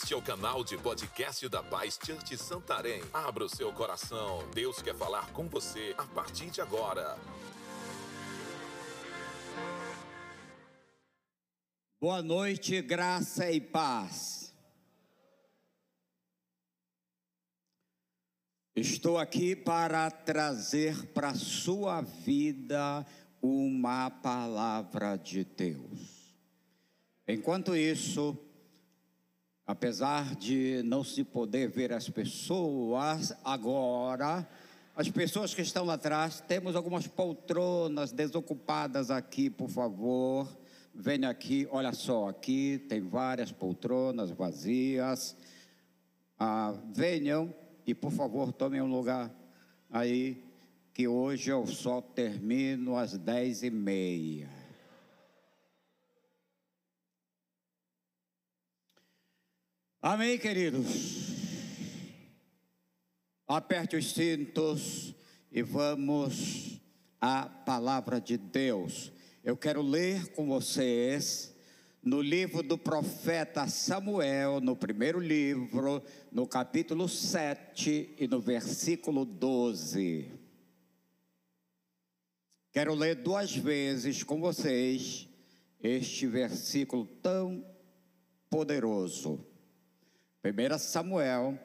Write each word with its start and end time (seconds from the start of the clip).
Este 0.00 0.14
é 0.14 0.16
o 0.16 0.22
canal 0.22 0.62
de 0.62 0.78
podcast 0.78 1.48
da 1.48 1.60
Paz 1.60 1.98
Church 2.00 2.36
Santarém. 2.38 3.02
Abra 3.12 3.44
o 3.44 3.48
seu 3.48 3.72
coração. 3.72 4.48
Deus 4.54 4.80
quer 4.80 4.94
falar 4.94 5.32
com 5.32 5.48
você 5.48 5.92
a 5.98 6.06
partir 6.06 6.50
de 6.50 6.60
agora. 6.60 7.18
Boa 12.00 12.22
noite, 12.22 12.80
graça 12.80 13.50
e 13.50 13.60
paz. 13.60 14.54
Estou 18.76 19.18
aqui 19.18 19.56
para 19.56 20.08
trazer 20.12 21.06
para 21.06 21.34
sua 21.34 22.02
vida 22.02 23.04
uma 23.42 24.10
palavra 24.10 25.16
de 25.16 25.44
Deus. 25.44 26.36
Enquanto 27.26 27.74
isso, 27.74 28.47
apesar 29.68 30.34
de 30.34 30.82
não 30.82 31.04
se 31.04 31.22
poder 31.22 31.68
ver 31.68 31.92
as 31.92 32.08
pessoas 32.08 33.34
agora, 33.44 34.48
as 34.96 35.10
pessoas 35.10 35.52
que 35.52 35.60
estão 35.60 35.90
atrás, 35.90 36.40
temos 36.40 36.74
algumas 36.74 37.06
poltronas 37.06 38.10
desocupadas 38.10 39.10
aqui, 39.10 39.50
por 39.50 39.68
favor. 39.68 40.48
Venha 40.94 41.28
aqui, 41.28 41.68
olha 41.70 41.92
só, 41.92 42.30
aqui 42.30 42.82
tem 42.88 43.02
várias 43.02 43.52
poltronas 43.52 44.30
vazias. 44.30 45.36
Ah, 46.38 46.74
venham 46.94 47.54
e, 47.86 47.94
por 47.94 48.10
favor, 48.10 48.50
tomem 48.54 48.80
um 48.80 48.90
lugar 48.90 49.30
aí, 49.90 50.42
que 50.94 51.06
hoje 51.06 51.50
eu 51.50 51.66
só 51.66 52.00
termino 52.00 52.96
às 52.96 53.18
dez 53.18 53.62
e 53.62 53.70
meia. 53.70 54.57
Amém, 60.00 60.38
queridos? 60.38 60.86
Aperte 63.48 63.96
os 63.96 64.12
cintos 64.12 65.12
e 65.50 65.60
vamos 65.60 66.80
à 67.20 67.46
palavra 67.48 68.20
de 68.20 68.36
Deus. 68.36 69.10
Eu 69.42 69.56
quero 69.56 69.82
ler 69.82 70.28
com 70.34 70.46
vocês 70.46 71.52
no 72.00 72.22
livro 72.22 72.62
do 72.62 72.78
profeta 72.78 73.66
Samuel, 73.66 74.60
no 74.60 74.76
primeiro 74.76 75.18
livro, 75.18 76.00
no 76.30 76.46
capítulo 76.46 77.08
7 77.08 78.14
e 78.20 78.28
no 78.28 78.40
versículo 78.40 79.24
12. 79.24 80.30
Quero 82.70 82.94
ler 82.94 83.16
duas 83.16 83.52
vezes 83.56 84.22
com 84.22 84.40
vocês 84.40 85.28
este 85.82 86.24
versículo 86.28 87.04
tão 87.20 87.66
poderoso. 88.48 89.47
1 90.44 90.78
Samuel, 90.78 91.58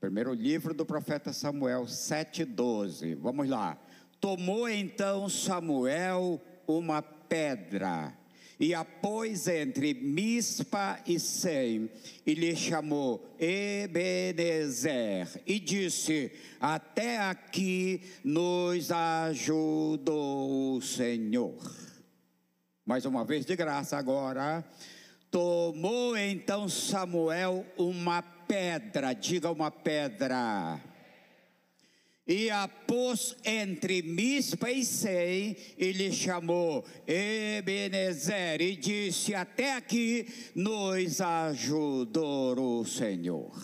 primeiro 0.00 0.32
livro 0.32 0.72
do 0.72 0.86
profeta 0.86 1.32
Samuel 1.32 1.82
7,12. 1.82 3.16
Vamos 3.16 3.48
lá. 3.48 3.76
Tomou 4.20 4.68
então 4.68 5.28
Samuel 5.28 6.40
uma 6.66 7.02
pedra 7.02 8.16
e 8.58 8.72
a 8.72 8.84
pôs 8.84 9.48
entre 9.48 9.92
Mispa 9.94 11.00
e 11.06 11.18
Sem, 11.18 11.90
e 12.24 12.34
lhe 12.34 12.54
chamou 12.54 13.34
Ebenezer, 13.38 15.28
e 15.44 15.58
disse: 15.58 16.30
Até 16.60 17.18
aqui 17.18 18.00
nos 18.22 18.92
ajudou 18.92 20.76
o 20.76 20.80
Senhor. 20.80 21.58
Mais 22.86 23.04
uma 23.04 23.24
vez 23.24 23.44
de 23.44 23.56
graça 23.56 23.96
agora. 23.96 24.64
Tomou 25.34 26.16
então 26.16 26.68
Samuel 26.68 27.66
uma 27.76 28.22
pedra, 28.22 29.12
diga 29.12 29.50
uma 29.50 29.68
pedra, 29.68 30.80
e 32.24 32.48
a 32.50 32.68
pôs 32.68 33.36
entre 33.44 34.00
Mispa 34.00 34.70
e 34.70 34.84
Sem, 34.84 35.56
e 35.76 35.90
lhe 35.90 36.12
chamou 36.12 36.84
Ebenezer, 37.04 38.60
e 38.60 38.76
disse: 38.76 39.34
Até 39.34 39.74
aqui 39.74 40.52
nos 40.54 41.20
ajudou 41.20 42.80
o 42.80 42.84
Senhor. 42.84 43.60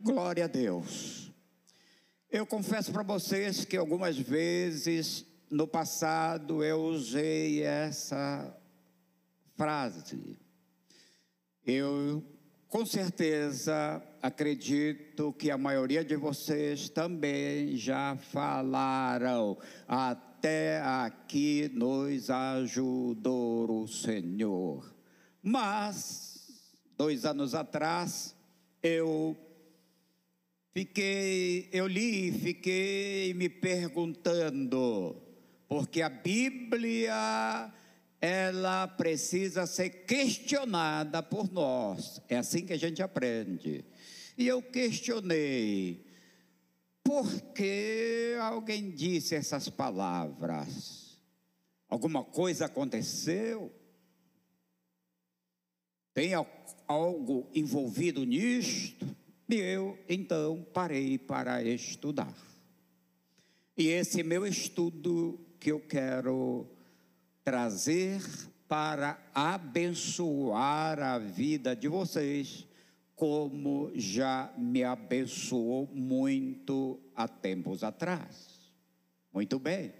Glória 0.00 0.46
a 0.46 0.48
Deus. 0.48 1.30
Eu 2.28 2.44
confesso 2.44 2.90
para 2.90 3.04
vocês 3.04 3.64
que 3.64 3.76
algumas 3.76 4.18
vezes 4.18 5.24
no 5.48 5.68
passado 5.68 6.64
eu 6.64 6.82
usei 6.82 7.62
essa 7.62 8.52
frase. 9.56 10.44
Eu 11.66 12.22
com 12.68 12.86
certeza 12.86 14.00
acredito 14.22 15.32
que 15.32 15.50
a 15.50 15.58
maioria 15.58 16.04
de 16.04 16.14
vocês 16.14 16.88
também 16.88 17.76
já 17.76 18.16
falaram. 18.16 19.58
Até 19.88 20.80
aqui 20.80 21.68
nos 21.74 22.30
ajudou 22.30 23.82
o 23.82 23.88
Senhor. 23.88 24.94
Mas, 25.42 26.72
dois 26.96 27.24
anos 27.24 27.52
atrás, 27.52 28.36
eu 28.80 29.36
fiquei, 30.72 31.68
eu 31.72 31.88
li 31.88 32.30
fiquei 32.30 33.34
me 33.34 33.48
perguntando, 33.48 35.20
porque 35.68 36.00
a 36.00 36.08
Bíblia 36.08 37.72
ela 38.26 38.88
precisa 38.88 39.66
ser 39.66 39.88
questionada 40.04 41.22
por 41.22 41.52
nós. 41.52 42.20
É 42.28 42.36
assim 42.36 42.66
que 42.66 42.72
a 42.72 42.76
gente 42.76 43.00
aprende. 43.00 43.84
E 44.36 44.48
eu 44.48 44.60
questionei, 44.60 46.04
por 47.04 47.40
que 47.52 48.36
alguém 48.40 48.90
disse 48.90 49.36
essas 49.36 49.68
palavras? 49.68 51.20
Alguma 51.88 52.24
coisa 52.24 52.66
aconteceu? 52.66 53.72
Tem 56.12 56.32
algo 56.88 57.48
envolvido 57.54 58.24
nisto? 58.24 59.06
E 59.48 59.54
eu 59.54 59.96
então 60.08 60.66
parei 60.74 61.16
para 61.16 61.62
estudar. 61.62 62.36
E 63.76 63.86
esse 63.86 64.24
meu 64.24 64.44
estudo 64.44 65.38
que 65.60 65.70
eu 65.70 65.78
quero 65.78 66.75
trazer 67.46 68.20
para 68.66 69.16
abençoar 69.32 70.98
a 70.98 71.16
vida 71.16 71.76
de 71.76 71.86
vocês, 71.86 72.66
como 73.14 73.92
já 73.94 74.52
me 74.58 74.82
abençoou 74.82 75.88
muito 75.92 77.00
há 77.14 77.28
tempos 77.28 77.84
atrás. 77.84 78.72
Muito 79.32 79.60
bem. 79.60 79.94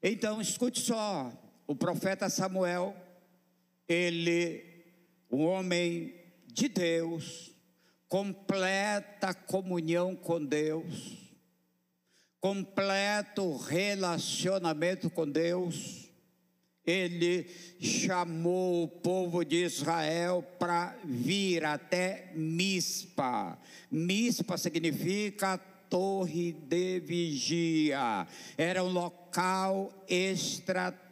Então, 0.00 0.40
escute 0.40 0.78
só: 0.78 1.32
o 1.66 1.74
profeta 1.74 2.30
Samuel, 2.30 2.94
ele, 3.88 4.62
um 5.28 5.46
homem 5.46 6.14
de 6.46 6.68
Deus, 6.68 7.52
completa 8.08 9.34
comunhão 9.34 10.14
com 10.14 10.44
Deus, 10.44 11.34
completo 12.40 13.56
relacionamento 13.56 15.10
com 15.10 15.28
Deus 15.28 16.05
ele 16.86 17.46
chamou 17.80 18.84
o 18.84 18.88
povo 18.88 19.44
de 19.44 19.64
Israel 19.64 20.44
para 20.58 20.96
vir 21.04 21.64
até 21.64 22.30
Mispa. 22.34 23.58
Mispa 23.90 24.56
significa 24.56 25.60
torre 25.88 26.52
de 26.52 27.00
vigia. 27.00 28.26
Era 28.56 28.82
um 28.82 28.90
local 28.90 29.90
estratégico 30.08 31.06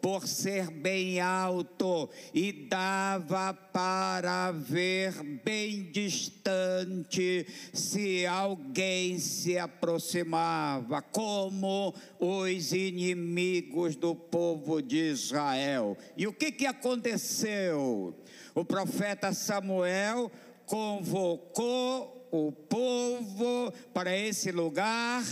por 0.00 0.26
ser 0.26 0.70
bem 0.70 1.20
alto 1.20 2.08
e 2.32 2.52
dava 2.52 3.54
para 3.54 4.50
ver 4.52 5.22
bem 5.44 5.90
distante 5.90 7.46
se 7.72 8.26
alguém 8.26 9.18
se 9.18 9.58
aproximava, 9.58 11.00
como 11.02 11.94
os 12.18 12.72
inimigos 12.72 13.96
do 13.96 14.14
povo 14.14 14.82
de 14.82 15.10
Israel. 15.10 15.96
E 16.16 16.26
o 16.26 16.32
que, 16.32 16.50
que 16.52 16.66
aconteceu? 16.66 18.14
O 18.54 18.64
profeta 18.64 19.32
Samuel 19.32 20.30
convocou 20.66 22.13
o 22.36 22.50
povo 22.50 23.72
para 23.92 24.16
esse 24.16 24.50
lugar 24.50 25.22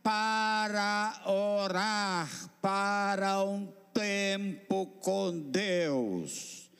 para 0.00 1.22
orar, 1.26 2.28
para 2.60 3.42
um 3.44 3.66
tempo 3.92 4.86
com 5.00 5.38
Deus. 5.50 6.70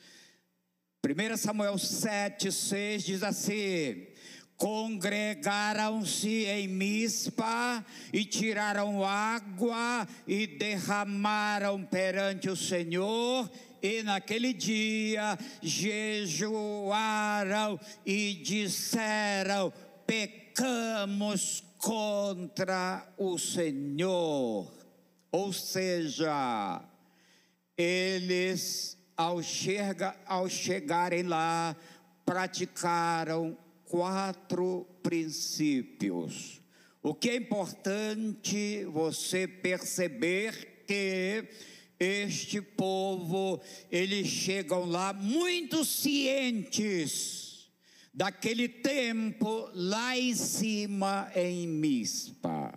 1 1.05 1.37
Samuel 1.37 1.77
7, 1.77 2.49
6 2.49 3.03
diz 3.03 3.23
assim: 3.23 4.07
Congregaram-se 4.55 6.45
em 6.45 6.67
Mispa 6.69 7.85
e 8.13 8.23
tiraram 8.23 9.03
água 9.03 10.07
e 10.25 10.47
derramaram 10.47 11.83
perante 11.83 12.49
o 12.49 12.55
Senhor 12.55 13.49
e 13.83 14.01
naquele 14.01 14.53
dia 14.53 15.37
jejuaram 15.61 16.97
e 18.05 18.35
disseram: 18.35 19.73
pecamos 20.07 21.61
contra 21.77 23.05
o 23.17 23.37
Senhor. 23.37 24.71
Ou 25.29 25.51
seja, 25.51 26.81
eles, 27.77 28.97
ao, 29.17 29.43
chega, 29.43 30.15
ao 30.25 30.47
chegarem 30.47 31.23
lá, 31.23 31.75
praticaram 32.25 33.57
quatro 33.83 34.87
princípios. 35.03 36.61
O 37.01 37.13
que 37.13 37.31
é 37.31 37.35
importante 37.35 38.85
você 38.85 39.45
perceber 39.45 40.85
que 40.87 41.49
este 41.99 42.61
povo, 42.61 43.61
eles 43.91 44.27
chegam 44.27 44.85
lá 44.85 45.13
muito 45.13 45.85
cientes 45.85 47.71
daquele 48.13 48.67
tempo 48.67 49.69
lá 49.73 50.17
em 50.17 50.35
cima 50.35 51.31
em 51.35 51.67
Mispa. 51.67 52.71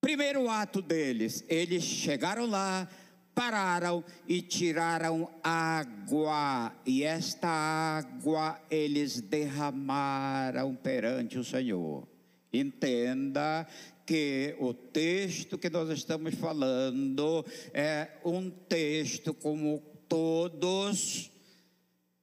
Primeiro 0.00 0.48
ato 0.48 0.82
deles, 0.82 1.44
eles 1.48 1.84
chegaram 1.84 2.46
lá, 2.46 2.88
pararam 3.34 4.02
e 4.26 4.42
tiraram 4.42 5.30
água, 5.44 6.74
e 6.84 7.04
esta 7.04 7.48
água 7.48 8.60
eles 8.70 9.20
derramaram 9.20 10.74
perante 10.74 11.38
o 11.38 11.44
Senhor. 11.44 12.08
Entenda 12.52 13.66
que 14.10 14.56
o 14.58 14.74
texto 14.74 15.56
que 15.56 15.70
nós 15.70 15.88
estamos 15.90 16.34
falando 16.34 17.46
é 17.72 18.08
um 18.24 18.50
texto 18.50 19.32
como 19.32 19.78
todos 20.08 21.30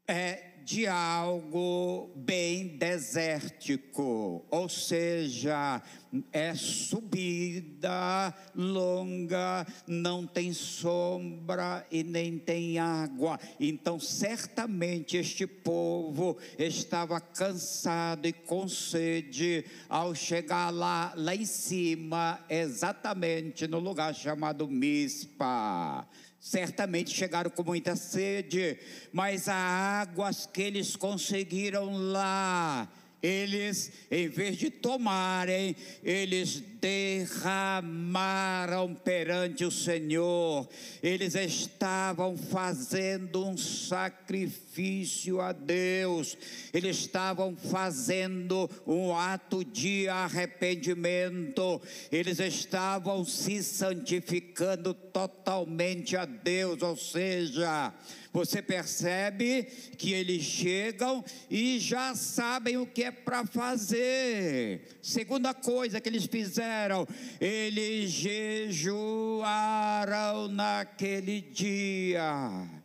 é 0.05 0.56
de 0.67 0.85
algo 0.85 2.11
bem 2.13 2.67
desértico, 2.67 4.45
ou 4.51 4.67
seja, 4.67 5.81
é 6.29 6.53
subida 6.55 8.35
longa, 8.53 9.65
não 9.87 10.27
tem 10.27 10.51
sombra 10.51 11.87
e 11.89 12.03
nem 12.03 12.37
tem 12.37 12.79
água. 12.79 13.39
Então, 13.57 13.97
certamente 13.97 15.15
este 15.15 15.47
povo 15.47 16.37
estava 16.59 17.21
cansado 17.21 18.27
e 18.27 18.33
com 18.33 18.67
sede 18.67 19.63
ao 19.87 20.13
chegar 20.13 20.69
lá, 20.69 21.13
lá 21.15 21.33
em 21.33 21.45
cima, 21.45 22.43
exatamente 22.49 23.67
no 23.67 23.79
lugar 23.79 24.13
chamado 24.13 24.67
Mispa. 24.67 26.05
Certamente 26.39 27.13
chegaram 27.13 27.49
com 27.49 27.63
muita 27.63 27.95
sede, 27.95 28.77
mas 29.11 29.47
as 29.49 29.55
águas 29.55 30.45
que 30.45 30.61
eles 30.61 30.95
conseguiram 30.95 31.91
lá, 32.11 32.87
eles, 33.21 33.91
em 34.11 34.27
vez 34.29 34.55
de 34.57 34.69
tomarem, 34.69 35.75
eles 36.03 36.63
derramaram 36.79 37.73
perante 38.93 39.65
o 39.65 39.71
Senhor. 39.71 40.69
Eles 41.01 41.33
estavam 41.35 42.37
fazendo 42.37 43.43
um 43.43 43.57
sacrifício 43.57 44.66
a 45.41 45.51
Deus. 45.51 46.37
Eles 46.71 46.97
estavam 46.97 47.55
fazendo 47.55 48.69
um 48.85 49.15
ato 49.15 49.65
de 49.65 50.07
arrependimento. 50.07 51.81
Eles 52.11 52.39
estavam 52.39 53.25
se 53.25 53.63
santificando 53.63 54.93
totalmente 54.93 56.15
a 56.15 56.25
Deus, 56.25 56.83
ou 56.83 56.95
seja, 56.95 57.91
você 58.31 58.61
percebe 58.61 59.63
que 59.97 60.13
eles 60.13 60.43
chegam 60.43 61.25
e 61.49 61.79
já 61.79 62.13
sabem 62.13 62.77
o 62.77 62.85
que 62.85 63.05
é 63.05 63.09
para 63.11 63.43
fazer. 63.47 64.99
Segunda 65.01 65.55
coisa 65.55 65.99
que 65.99 66.07
eles 66.07 66.25
fizeram, 66.25 67.07
eles 67.41 68.11
jejuaram 68.11 69.47
naquele 70.49 71.41
dia. 71.41 72.76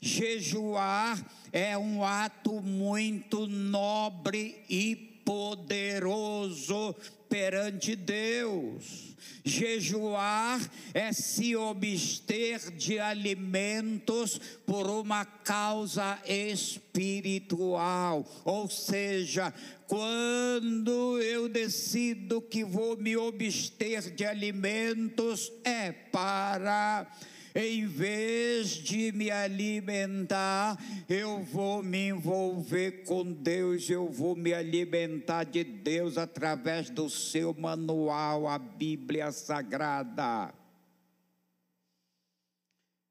Jejuar 0.00 1.22
é 1.52 1.76
um 1.76 2.02
ato 2.02 2.62
muito 2.62 3.46
nobre 3.46 4.64
e 4.68 4.96
poderoso 5.24 6.94
perante 7.28 7.94
Deus. 7.94 9.10
Jejuar 9.44 10.60
é 10.94 11.12
se 11.12 11.54
obster 11.54 12.70
de 12.72 12.98
alimentos 12.98 14.40
por 14.66 14.88
uma 14.88 15.24
causa 15.24 16.18
espiritual, 16.26 18.26
ou 18.44 18.68
seja, 18.68 19.54
quando 19.86 21.20
eu 21.20 21.48
decido 21.48 22.42
que 22.42 22.64
vou 22.64 22.96
me 22.96 23.16
obster 23.16 24.12
de 24.14 24.24
alimentos, 24.24 25.52
é 25.64 25.92
para 25.92 27.06
em 27.54 27.86
vez 27.86 28.68
de 28.70 29.12
me 29.12 29.30
alimentar, 29.30 30.78
eu 31.08 31.42
vou 31.42 31.82
me 31.82 32.08
envolver 32.08 33.04
com 33.04 33.32
Deus, 33.32 33.88
eu 33.90 34.08
vou 34.08 34.36
me 34.36 34.52
alimentar 34.52 35.44
de 35.44 35.64
Deus 35.64 36.16
através 36.16 36.90
do 36.90 37.08
seu 37.08 37.52
manual, 37.54 38.46
a 38.46 38.58
Bíblia 38.58 39.32
Sagrada. 39.32 40.54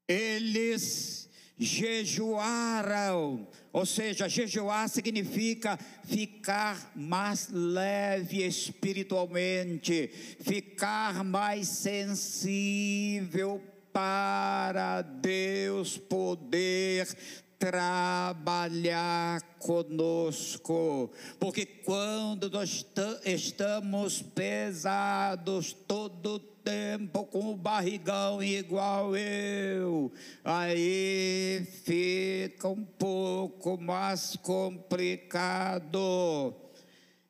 Eles 0.08 1.28
jejuaram, 1.58 3.46
ou 3.70 3.84
seja, 3.84 4.26
jejuar 4.26 4.88
significa 4.88 5.78
ficar 6.04 6.90
mais 6.96 7.50
leve 7.50 8.42
espiritualmente, 8.42 10.08
ficar 10.40 11.22
mais 11.22 11.68
sensível 11.68 13.62
para 13.92 15.02
Deus 15.02 15.96
poder 15.96 17.08
trabalhar 17.58 19.42
conosco, 19.58 21.10
porque 21.38 21.66
quando 21.66 22.48
nós 22.48 22.86
estamos 23.22 24.22
pesados 24.22 25.74
todo 25.74 26.38
tempo 26.38 27.26
com 27.26 27.52
o 27.52 27.56
barrigão 27.56 28.42
igual 28.42 29.14
eu, 29.14 30.10
aí 30.42 31.66
fica 31.84 32.66
um 32.68 32.82
pouco 32.84 33.78
mais 33.78 34.36
complicado. 34.36 36.00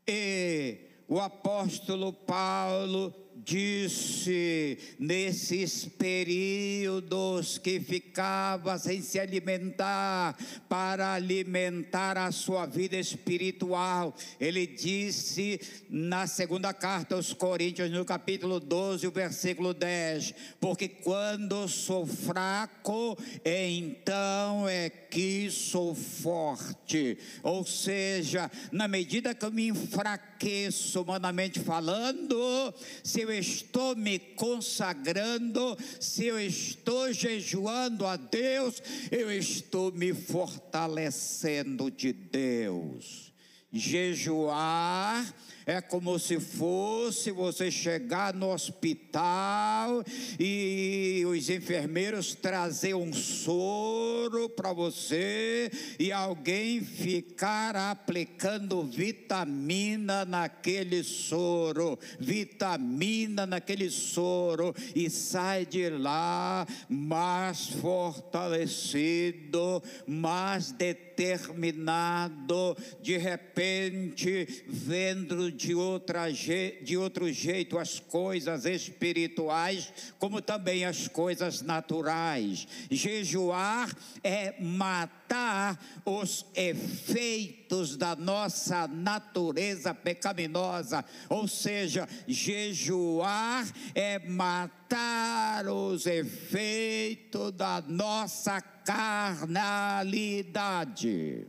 E 0.06 0.78
o 1.08 1.18
apóstolo 1.18 2.12
Paulo 2.12 3.12
disse 3.44 4.78
nesses 4.98 5.86
períodos 5.86 7.58
que 7.58 7.80
ficava 7.80 8.78
sem 8.78 9.02
se 9.02 9.18
alimentar 9.18 10.36
para 10.68 11.14
alimentar 11.14 12.16
a 12.18 12.32
sua 12.32 12.66
vida 12.66 12.96
espiritual. 12.96 14.14
Ele 14.40 14.66
disse 14.66 15.60
na 15.88 16.26
segunda 16.26 16.72
carta 16.72 17.14
aos 17.14 17.32
Coríntios, 17.32 17.90
no 17.90 18.04
capítulo 18.04 18.60
12, 18.60 19.06
o 19.06 19.10
versículo 19.10 19.72
10: 19.74 20.34
Porque 20.60 20.88
quando 20.88 21.68
sou 21.68 22.06
fraco, 22.06 23.16
então 23.44 24.68
é 24.68 24.90
que 24.90 25.50
sou 25.50 25.94
forte. 25.94 27.18
Ou 27.42 27.64
seja, 27.64 28.50
na 28.70 28.86
medida 28.86 29.34
que 29.34 29.44
eu 29.44 29.50
me 29.50 29.68
enfraqueço, 29.68 31.02
humanamente 31.02 31.58
falando, 31.58 32.72
se 33.02 33.20
eu 33.22 33.29
eu 33.30 33.38
estou 33.38 33.94
me 33.96 34.18
consagrando, 34.18 35.76
se 35.98 36.26
eu 36.26 36.38
estou 36.38 37.12
jejuando 37.12 38.06
a 38.06 38.16
Deus, 38.16 38.82
eu 39.10 39.30
estou 39.30 39.92
me 39.92 40.12
fortalecendo 40.12 41.90
de 41.90 42.12
Deus. 42.12 43.32
Jejuar 43.72 45.32
é 45.66 45.80
como 45.80 46.18
se 46.18 46.40
fosse 46.40 47.30
você 47.30 47.70
chegar 47.70 48.34
no 48.34 48.52
hospital 48.52 50.02
e 50.38 51.22
os 51.26 51.48
enfermeiros 51.50 52.34
trazer 52.34 52.94
um 52.94 53.12
soro 53.12 54.48
para 54.48 54.72
você 54.72 55.70
e 55.98 56.12
alguém 56.12 56.80
ficar 56.80 57.76
aplicando 57.76 58.82
vitamina 58.82 60.24
naquele 60.24 61.04
soro, 61.04 61.98
vitamina 62.18 63.46
naquele 63.46 63.90
soro 63.90 64.74
e 64.94 65.10
sai 65.10 65.66
de 65.66 65.90
lá 65.90 66.66
mais 66.88 67.68
fortalecido, 67.68 69.82
mais 70.06 70.72
determinado, 70.72 72.76
de 73.02 73.16
repente 73.16 74.64
vendo 74.66 75.49
de, 75.50 75.74
outra, 75.74 76.30
de 76.30 76.96
outro 76.96 77.30
jeito 77.32 77.78
as 77.78 77.98
coisas 78.00 78.64
espirituais, 78.64 79.92
como 80.18 80.40
também 80.40 80.84
as 80.84 81.08
coisas 81.08 81.60
naturais. 81.62 82.66
Jejuar 82.90 83.90
é 84.22 84.54
matar 84.60 85.78
os 86.04 86.44
efeitos 86.54 87.96
da 87.96 88.14
nossa 88.16 88.86
natureza 88.88 89.94
pecaminosa, 89.94 91.02
ou 91.28 91.48
seja, 91.48 92.08
jejuar 92.26 93.66
é 93.94 94.18
matar 94.18 95.68
os 95.68 96.06
efeitos 96.06 97.52
da 97.52 97.82
nossa 97.86 98.60
carnalidade. 98.60 101.46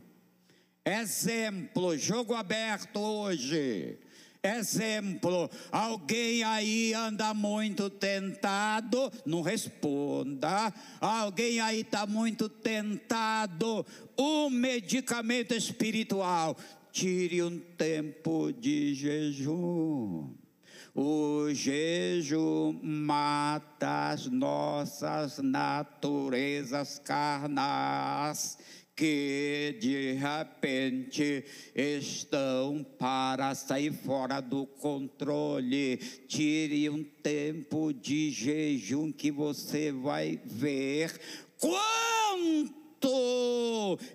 Exemplo, 0.84 1.96
jogo 1.96 2.34
aberto 2.34 2.98
hoje. 2.98 3.98
Exemplo, 4.42 5.48
alguém 5.70 6.42
aí 6.42 6.92
anda 6.92 7.32
muito 7.32 7.88
tentado, 7.88 9.12
não 9.24 9.40
responda. 9.40 10.74
Alguém 11.00 11.60
aí 11.60 11.82
está 11.82 12.04
muito 12.04 12.48
tentado, 12.48 13.86
um 14.18 14.50
medicamento 14.50 15.54
espiritual. 15.54 16.56
Tire 16.90 17.44
um 17.44 17.60
tempo 17.60 18.52
de 18.52 18.92
jejum. 18.96 20.34
O 20.92 21.54
jejum 21.54 22.78
mata 22.82 24.10
as 24.10 24.26
nossas 24.26 25.38
naturezas 25.38 26.98
carnais 26.98 28.58
que 28.94 29.76
de 29.80 30.12
repente 30.12 31.44
estão 31.74 32.84
para 32.98 33.54
sair 33.54 33.92
fora 33.92 34.40
do 34.40 34.66
controle. 34.66 35.96
Tire 36.28 36.88
um 36.90 37.02
tempo 37.02 37.92
de 37.92 38.30
jejum 38.30 39.10
que 39.10 39.30
você 39.30 39.90
vai 39.92 40.40
ver 40.44 41.18
quanto 41.58 42.32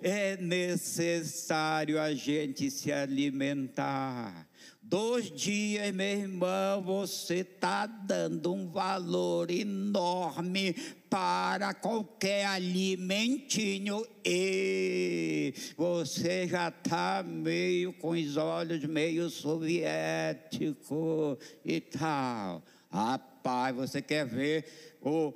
é 0.02 0.38
necessário 0.38 2.00
a 2.00 2.14
gente 2.14 2.70
se 2.72 2.92
alimentar. 2.92 4.47
Dois 4.90 5.30
dias, 5.30 5.94
meu 5.94 6.06
irmão, 6.06 6.82
você 6.82 7.40
está 7.40 7.86
dando 7.86 8.54
um 8.54 8.70
valor 8.70 9.52
enorme 9.52 10.74
para 11.10 11.74
qualquer 11.74 12.46
alimentinho 12.46 14.08
e 14.24 15.54
você 15.76 16.48
já 16.48 16.70
está 16.70 17.22
meio 17.22 17.92
com 17.92 18.12
os 18.12 18.38
olhos 18.38 18.86
meio 18.86 19.30
soviético 19.30 21.38
e 21.66 21.82
tal. 21.82 22.64
Rapaz, 22.90 23.76
você 23.76 24.02
quer 24.02 24.26
ver 24.26 24.96
o, 25.02 25.34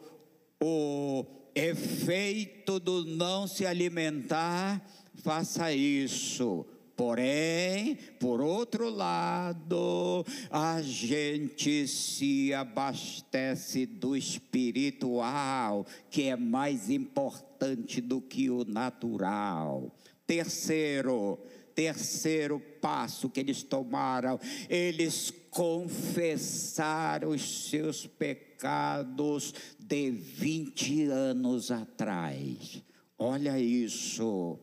o 0.64 1.26
efeito 1.54 2.80
do 2.80 3.04
não 3.04 3.48
se 3.48 3.66
alimentar? 3.66 4.82
Faça 5.16 5.74
isso 5.74 6.66
Porém, 7.02 7.98
por 8.20 8.40
outro 8.42 8.88
lado, 8.88 10.24
a 10.52 10.84
gente 10.84 11.88
se 11.88 12.54
abastece 12.54 13.88
do 13.88 14.16
espiritual, 14.16 15.84
que 16.12 16.28
é 16.28 16.36
mais 16.36 16.92
importante 16.92 18.02
do 18.02 18.22
que 18.22 18.52
o 18.52 18.64
natural. 18.66 19.92
Terceiro, 20.28 21.40
terceiro 21.74 22.60
passo 22.80 23.32
que 23.32 23.40
eles 23.40 23.64
tomaram, 23.64 24.40
eles 24.70 25.34
confessaram 25.50 27.30
os 27.30 27.68
seus 27.68 28.06
pecados 28.06 29.56
de 29.80 30.12
20 30.12 31.06
anos 31.06 31.72
atrás. 31.72 32.84
Olha 33.18 33.60
isso 33.60 34.60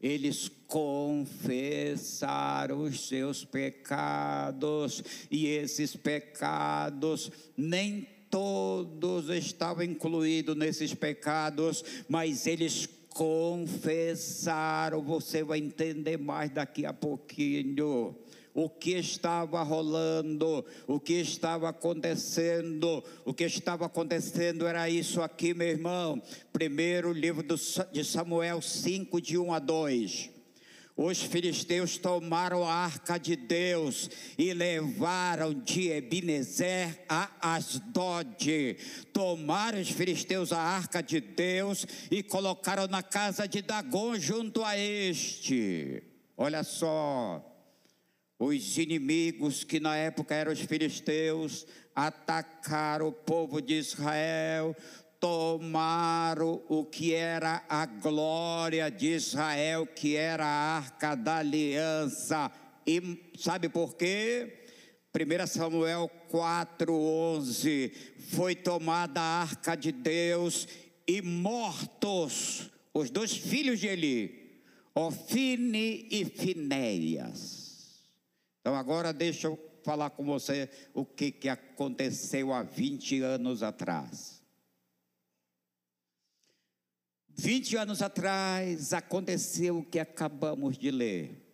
eles 0.00 0.50
confessaram 0.66 2.82
os 2.82 3.08
seus 3.08 3.44
pecados, 3.44 5.02
e 5.30 5.46
esses 5.46 5.94
pecados 5.94 7.30
nem 7.56 8.08
todos 8.30 9.28
estavam 9.28 9.84
incluídos 9.84 10.56
nesses 10.56 10.94
pecados, 10.94 11.84
mas 12.08 12.46
eles 12.46 12.88
confessaram. 13.10 15.02
Você 15.02 15.42
vai 15.42 15.58
entender 15.58 16.16
mais 16.16 16.50
daqui 16.50 16.86
a 16.86 16.92
pouquinho 16.92 18.16
o 18.54 18.68
que 18.68 18.92
estava 18.92 19.62
rolando, 19.62 20.64
o 20.86 20.98
que 20.98 21.14
estava 21.14 21.68
acontecendo. 21.68 23.02
O 23.24 23.32
que 23.32 23.44
estava 23.44 23.86
acontecendo 23.86 24.66
era 24.66 24.88
isso 24.88 25.22
aqui, 25.22 25.54
meu 25.54 25.68
irmão. 25.68 26.22
Primeiro 26.52 27.12
livro 27.12 27.44
de 27.92 28.04
Samuel 28.04 28.60
5, 28.60 29.20
de 29.20 29.38
1 29.38 29.52
a 29.52 29.58
2. 29.58 30.30
Os 31.02 31.22
filisteus 31.22 31.96
tomaram 31.96 32.62
a 32.62 32.74
arca 32.74 33.16
de 33.16 33.34
Deus 33.34 34.10
e 34.36 34.52
levaram 34.52 35.54
de 35.54 35.88
Ebenezer 35.88 37.04
a 37.08 37.54
Asdod. 37.54 38.76
Tomaram 39.10 39.80
os 39.80 39.88
filisteus 39.88 40.52
a 40.52 40.60
arca 40.60 41.02
de 41.02 41.18
Deus 41.18 41.86
e 42.10 42.22
colocaram 42.22 42.86
na 42.86 43.02
casa 43.02 43.48
de 43.48 43.62
Dagon 43.62 44.18
junto 44.18 44.62
a 44.62 44.76
este. 44.76 46.02
Olha 46.36 46.62
só, 46.62 47.49
os 48.40 48.78
inimigos 48.78 49.64
que 49.64 49.78
na 49.78 49.94
época 49.94 50.34
eram 50.34 50.50
os 50.50 50.60
filisteus 50.60 51.66
atacaram 51.94 53.08
o 53.08 53.12
povo 53.12 53.60
de 53.60 53.74
Israel, 53.74 54.74
tomaram 55.20 56.62
o 56.66 56.82
que 56.82 57.12
era 57.12 57.62
a 57.68 57.84
glória 57.84 58.90
de 58.90 59.08
Israel, 59.08 59.86
que 59.86 60.16
era 60.16 60.46
a 60.46 60.76
arca 60.78 61.14
da 61.14 61.36
aliança. 61.36 62.50
E 62.86 63.30
sabe 63.38 63.68
por 63.68 63.94
quê? 63.94 64.64
1 65.14 65.46
Samuel 65.46 66.10
4,11 66.32 67.92
foi 68.30 68.54
tomada 68.54 69.20
a 69.20 69.42
arca 69.42 69.76
de 69.76 69.92
Deus 69.92 70.66
e 71.06 71.20
mortos 71.20 72.70
os 72.94 73.10
dois 73.10 73.36
filhos 73.36 73.80
de 73.80 73.88
Eli, 73.88 74.62
Ofine 74.94 76.08
e 76.10 76.24
Finéias. 76.24 77.59
Então 78.60 78.74
agora 78.74 79.12
deixa 79.12 79.46
eu 79.46 79.58
falar 79.82 80.10
com 80.10 80.24
você 80.24 80.68
o 80.92 81.04
que, 81.04 81.30
que 81.30 81.48
aconteceu 81.48 82.52
há 82.52 82.62
20 82.62 83.22
anos 83.22 83.62
atrás. 83.62 84.40
20 87.30 87.76
anos 87.76 88.02
atrás 88.02 88.92
aconteceu 88.92 89.78
o 89.78 89.84
que 89.84 89.98
acabamos 89.98 90.76
de 90.76 90.90
ler. 90.90 91.46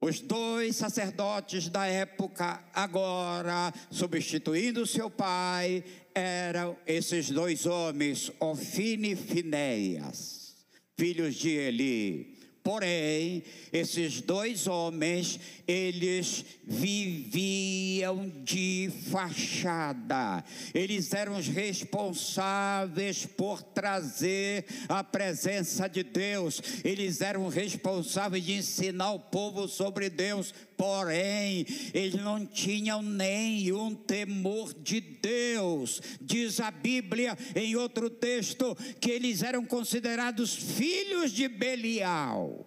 Os 0.00 0.20
dois 0.20 0.76
sacerdotes 0.76 1.70
da 1.70 1.86
época, 1.86 2.62
agora 2.74 3.72
substituindo 3.90 4.86
seu 4.86 5.08
pai, 5.08 5.82
eram 6.14 6.76
esses 6.86 7.30
dois 7.30 7.64
homens, 7.64 8.30
Ofine 8.38 9.12
e 9.12 9.16
Finéias, 9.16 10.56
filhos 10.94 11.36
de 11.36 11.48
Eli. 11.48 12.33
Porém, 12.64 13.42
esses 13.70 14.22
dois 14.22 14.66
homens, 14.66 15.38
eles 15.68 16.46
viviam 16.66 18.32
de 18.42 18.90
fachada. 19.10 20.42
Eles 20.72 21.12
eram 21.12 21.36
os 21.36 21.46
responsáveis 21.46 23.26
por 23.26 23.62
trazer 23.62 24.64
a 24.88 25.04
presença 25.04 25.86
de 25.86 26.02
Deus. 26.02 26.62
Eles 26.82 27.20
eram 27.20 27.48
responsáveis 27.48 28.42
de 28.42 28.54
ensinar 28.54 29.12
o 29.12 29.20
povo 29.20 29.68
sobre 29.68 30.08
Deus. 30.08 30.54
Porém, 30.76 31.66
eles 31.92 32.14
não 32.14 32.44
tinham 32.44 33.02
nenhum 33.02 33.94
temor 33.94 34.74
de 34.74 35.00
Deus. 35.00 36.00
Diz 36.20 36.60
a 36.60 36.70
Bíblia 36.70 37.36
em 37.54 37.76
outro 37.76 38.10
texto 38.10 38.76
que 39.00 39.10
eles 39.10 39.42
eram 39.42 39.64
considerados 39.64 40.54
filhos 40.54 41.32
de 41.32 41.48
Belial. 41.48 42.66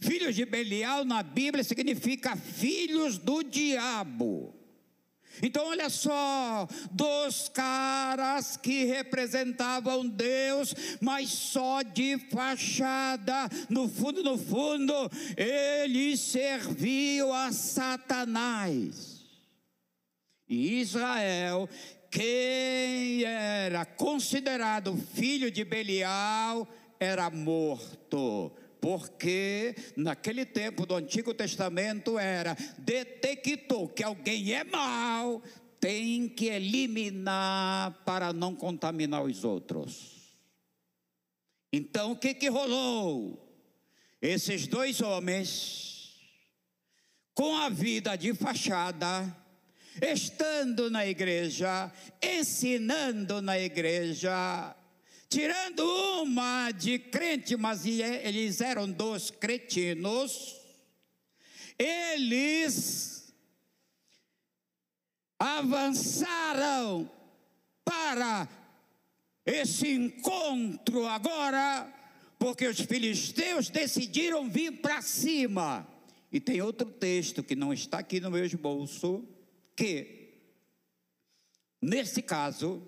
Filhos 0.00 0.34
de 0.34 0.44
Belial 0.44 1.04
na 1.04 1.22
Bíblia 1.22 1.64
significa 1.64 2.36
filhos 2.36 3.18
do 3.18 3.42
diabo. 3.42 4.57
Então, 5.42 5.68
olha 5.68 5.88
só, 5.88 6.66
dos 6.90 7.48
caras 7.48 8.56
que 8.56 8.84
representavam 8.84 10.06
Deus, 10.08 10.74
mas 11.00 11.30
só 11.30 11.82
de 11.82 12.18
fachada, 12.30 13.48
no 13.68 13.88
fundo, 13.88 14.22
no 14.22 14.38
fundo, 14.38 14.94
eles 15.36 16.20
serviam 16.20 17.32
a 17.32 17.52
Satanás. 17.52 19.24
E 20.48 20.80
Israel, 20.80 21.68
quem 22.10 23.22
era 23.24 23.84
considerado 23.84 24.96
filho 25.14 25.50
de 25.50 25.64
Belial, 25.64 26.66
era 26.98 27.30
morto 27.30 28.50
porque 28.88 29.74
naquele 29.98 30.46
tempo 30.46 30.86
do 30.86 30.94
Antigo 30.94 31.34
Testamento 31.34 32.18
era 32.18 32.56
detectou 32.78 33.86
que 33.86 34.02
alguém 34.02 34.54
é 34.54 34.64
mau, 34.64 35.42
tem 35.78 36.26
que 36.26 36.46
eliminar 36.46 38.02
para 38.06 38.32
não 38.32 38.54
contaminar 38.54 39.22
os 39.22 39.44
outros. 39.44 40.40
Então 41.70 42.12
o 42.12 42.16
que 42.16 42.32
que 42.32 42.48
rolou? 42.48 43.46
Esses 44.22 44.66
dois 44.66 45.02
homens, 45.02 46.16
com 47.34 47.58
a 47.58 47.68
vida 47.68 48.16
de 48.16 48.32
fachada, 48.32 49.36
estando 50.00 50.90
na 50.90 51.06
igreja, 51.06 51.92
ensinando 52.22 53.42
na 53.42 53.58
igreja, 53.58 54.74
tirando 55.28 55.82
uma 56.22 56.70
de 56.70 56.98
crente, 56.98 57.56
mas 57.56 57.84
eles 57.84 58.60
eram 58.60 58.90
dois 58.90 59.30
cretinos, 59.30 60.56
eles 61.78 63.32
avançaram 65.38 67.10
para 67.84 68.48
esse 69.44 69.88
encontro 69.90 71.06
agora, 71.06 71.92
porque 72.38 72.66
os 72.66 72.80
filisteus 72.80 73.68
decidiram 73.68 74.48
vir 74.48 74.80
para 74.80 75.02
cima. 75.02 75.86
E 76.30 76.40
tem 76.40 76.60
outro 76.60 76.90
texto 76.90 77.42
que 77.42 77.56
não 77.56 77.72
está 77.72 77.98
aqui 77.98 78.20
no 78.20 78.30
meu 78.30 78.44
esboço, 78.44 79.26
que, 79.74 80.34
nesse 81.80 82.20
caso, 82.20 82.82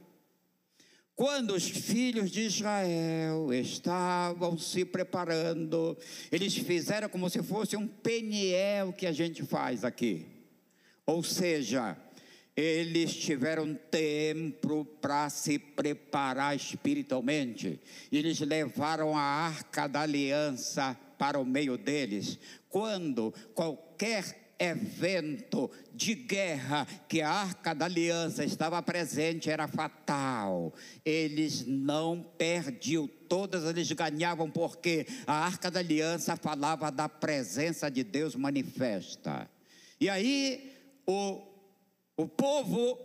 quando 1.20 1.50
os 1.50 1.68
filhos 1.68 2.30
de 2.30 2.46
Israel 2.46 3.52
estavam 3.52 4.56
se 4.56 4.86
preparando, 4.86 5.94
eles 6.32 6.56
fizeram 6.56 7.10
como 7.10 7.28
se 7.28 7.42
fosse 7.42 7.76
um 7.76 7.86
peniel 7.86 8.90
que 8.90 9.06
a 9.06 9.12
gente 9.12 9.42
faz 9.42 9.84
aqui. 9.84 10.26
Ou 11.04 11.22
seja, 11.22 11.94
eles 12.56 13.14
tiveram 13.14 13.74
tempo 13.90 14.82
para 14.98 15.28
se 15.28 15.58
preparar 15.58 16.56
espiritualmente. 16.56 17.78
Eles 18.10 18.40
levaram 18.40 19.14
a 19.14 19.20
arca 19.20 19.86
da 19.86 20.00
aliança 20.00 20.96
para 21.18 21.38
o 21.38 21.44
meio 21.44 21.76
deles. 21.76 22.38
Quando 22.70 23.34
qualquer 23.52 24.39
evento 24.60 25.70
de 25.94 26.14
guerra 26.14 26.86
que 27.08 27.22
a 27.22 27.30
arca 27.30 27.74
da 27.74 27.86
aliança 27.86 28.44
estava 28.44 28.80
presente 28.82 29.48
era 29.48 29.66
fatal. 29.66 30.74
Eles 31.02 31.64
não 31.66 32.22
perdiam, 32.36 33.08
todas 33.28 33.64
eles 33.64 33.90
ganhavam, 33.92 34.50
porque 34.50 35.06
a 35.26 35.46
arca 35.46 35.70
da 35.70 35.80
aliança 35.80 36.36
falava 36.36 36.92
da 36.92 37.08
presença 37.08 37.90
de 37.90 38.04
Deus 38.04 38.36
manifesta. 38.36 39.50
E 39.98 40.08
aí, 40.08 40.72
o, 41.06 41.42
o 42.16 42.28
povo 42.28 42.98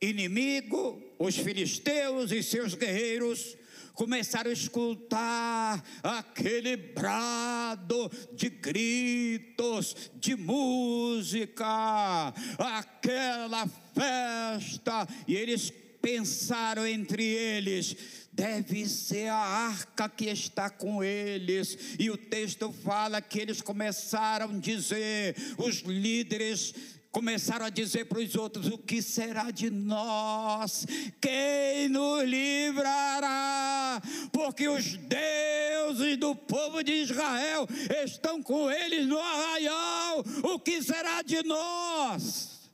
inimigo, 0.00 1.02
os 1.18 1.36
filisteus 1.36 2.30
e 2.30 2.42
seus 2.42 2.74
guerreiros, 2.74 3.56
começaram 4.00 4.48
a 4.48 4.54
escutar 4.54 5.84
aquele 6.02 6.74
brado 6.74 8.10
de 8.32 8.48
gritos, 8.48 9.94
de 10.14 10.34
música, 10.34 12.32
aquela 12.58 13.66
festa, 13.92 15.06
e 15.28 15.36
eles 15.36 15.70
pensaram 16.00 16.86
entre 16.86 17.22
eles: 17.22 17.94
deve 18.32 18.88
ser 18.88 19.28
a 19.28 19.36
arca 19.36 20.08
que 20.08 20.30
está 20.30 20.70
com 20.70 21.04
eles. 21.04 21.76
E 21.98 22.08
o 22.08 22.16
texto 22.16 22.72
fala 22.72 23.20
que 23.20 23.38
eles 23.38 23.60
começaram 23.60 24.48
a 24.48 24.58
dizer, 24.58 25.36
os 25.58 25.80
líderes 25.80 26.72
começaram 27.10 27.66
a 27.66 27.70
dizer 27.70 28.06
para 28.06 28.20
os 28.20 28.34
outros: 28.34 28.66
o 28.68 28.78
que 28.78 29.02
será 29.02 29.50
de 29.50 29.70
nós? 29.70 30.86
Quem 31.20 31.88
nos 31.88 32.24
livrará? 32.24 34.00
Porque 34.32 34.68
os 34.68 34.96
deuses 34.96 36.16
do 36.16 36.34
povo 36.34 36.82
de 36.82 36.92
Israel 36.92 37.66
estão 38.04 38.42
com 38.42 38.70
eles 38.70 39.06
no 39.06 39.18
arraial. 39.18 40.24
O 40.42 40.58
que 40.58 40.82
será 40.82 41.22
de 41.22 41.42
nós? 41.42 42.70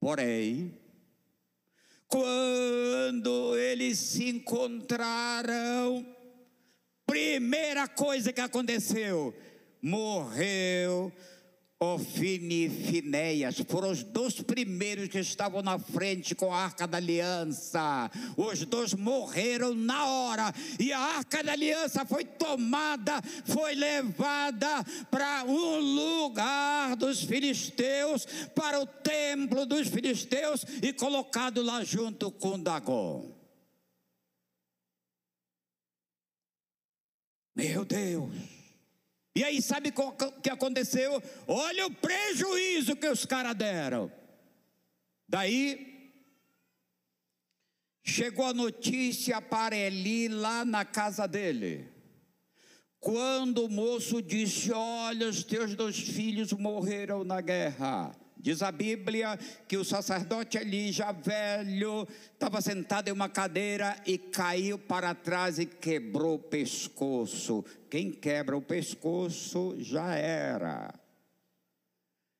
Porém, 0.00 0.78
quando 2.08 3.56
eles 3.56 3.98
se 3.98 4.30
encontraram, 4.30 6.04
primeira 7.06 7.86
coisa 7.86 8.32
que 8.32 8.40
aconteceu, 8.40 9.34
morreu 9.82 11.12
Ofine 11.82 12.66
e 12.66 12.68
Finéias 12.68 13.58
foram 13.66 13.90
os 13.90 14.02
dois 14.02 14.38
primeiros 14.42 15.08
que 15.08 15.18
estavam 15.18 15.62
na 15.62 15.78
frente 15.78 16.34
com 16.34 16.52
a 16.52 16.64
arca 16.64 16.86
da 16.86 16.98
aliança. 16.98 18.10
Os 18.36 18.66
dois 18.66 18.92
morreram 18.92 19.74
na 19.74 20.04
hora 20.04 20.54
e 20.78 20.92
a 20.92 20.98
arca 20.98 21.42
da 21.42 21.52
aliança 21.52 22.04
foi 22.04 22.22
tomada, 22.22 23.22
foi 23.46 23.74
levada 23.74 24.84
para 25.10 25.44
um 25.44 25.78
lugar 25.78 26.96
dos 26.96 27.22
filisteus, 27.22 28.26
para 28.54 28.78
o 28.78 28.84
templo 28.86 29.64
dos 29.64 29.88
filisteus 29.88 30.66
e 30.82 30.92
colocado 30.92 31.62
lá 31.62 31.82
junto 31.82 32.30
com 32.30 32.60
Dagon. 32.60 33.34
Meu 37.56 37.86
Deus! 37.86 38.59
E 39.34 39.44
aí, 39.44 39.62
sabe 39.62 39.92
o 39.96 40.40
que 40.40 40.50
aconteceu? 40.50 41.22
Olha 41.46 41.86
o 41.86 41.94
prejuízo 41.94 42.96
que 42.96 43.08
os 43.08 43.24
caras 43.24 43.54
deram. 43.54 44.10
Daí, 45.28 46.12
chegou 48.02 48.46
a 48.46 48.54
notícia 48.54 49.40
para 49.40 49.76
Eli 49.76 50.28
lá 50.28 50.64
na 50.64 50.84
casa 50.84 51.28
dele. 51.28 51.88
Quando 52.98 53.64
o 53.64 53.68
moço 53.68 54.20
disse: 54.20 54.72
Olha, 54.72 55.28
os 55.28 55.44
teus 55.44 55.74
dois 55.74 55.98
filhos 55.98 56.52
morreram 56.52 57.24
na 57.24 57.40
guerra. 57.40 58.14
Diz 58.42 58.62
a 58.62 58.72
Bíblia 58.72 59.38
que 59.68 59.76
o 59.76 59.84
sacerdote 59.84 60.56
ali, 60.56 60.90
já 60.90 61.12
velho, 61.12 62.08
estava 62.32 62.62
sentado 62.62 63.08
em 63.08 63.12
uma 63.12 63.28
cadeira 63.28 63.96
e 64.06 64.16
caiu 64.16 64.78
para 64.78 65.14
trás 65.14 65.58
e 65.58 65.66
quebrou 65.66 66.36
o 66.36 66.38
pescoço. 66.38 67.62
Quem 67.90 68.10
quebra 68.10 68.56
o 68.56 68.62
pescoço 68.62 69.76
já 69.78 70.14
era. 70.14 70.94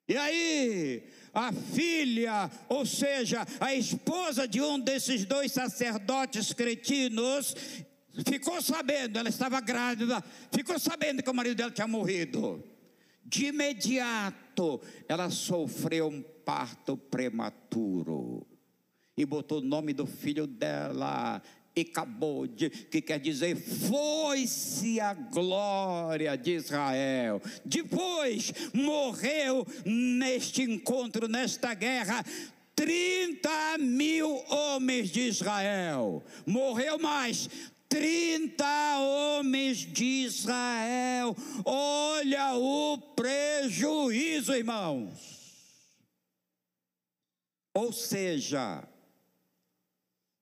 E 0.08 0.16
aí, 0.16 1.04
a 1.32 1.52
filha, 1.52 2.50
ou 2.68 2.84
seja, 2.86 3.46
a 3.60 3.74
esposa 3.74 4.48
de 4.48 4.60
um 4.60 4.80
desses 4.80 5.24
dois 5.24 5.52
sacerdotes 5.52 6.52
cretinos, 6.52 7.54
ficou 8.26 8.60
sabendo, 8.60 9.18
ela 9.18 9.28
estava 9.28 9.60
grávida, 9.60 10.24
ficou 10.50 10.78
sabendo 10.78 11.22
que 11.22 11.30
o 11.30 11.34
marido 11.34 11.56
dela 11.56 11.70
tinha 11.70 11.86
morrido. 11.86 12.64
De 13.24 13.46
imediato, 13.46 14.49
ela 15.08 15.30
sofreu 15.30 16.08
um 16.08 16.22
parto 16.22 16.96
prematuro 16.96 18.46
e 19.16 19.24
botou 19.24 19.58
o 19.58 19.64
nome 19.64 19.92
do 19.92 20.06
filho 20.06 20.46
dela 20.46 21.42
Icabode, 21.74 22.68
que 22.68 23.00
quer 23.00 23.20
dizer 23.20 23.56
foi-se 23.56 24.98
a 25.00 25.14
glória 25.14 26.36
de 26.36 26.52
Israel. 26.52 27.40
Depois 27.64 28.52
morreu 28.72 29.66
neste 29.84 30.62
encontro, 30.62 31.28
nesta 31.28 31.74
guerra, 31.74 32.24
30 32.74 33.78
mil 33.78 34.42
homens 34.48 35.10
de 35.10 35.20
Israel. 35.20 36.22
Morreu 36.46 36.98
mais 36.98 37.48
30 37.90 38.98
homens 39.00 39.78
de 39.78 40.04
Israel. 40.04 41.36
Olha 41.64 42.54
o 42.54 42.96
prejuízo, 43.14 44.54
irmãos. 44.54 45.40
Ou 47.74 47.92
seja, 47.92 48.82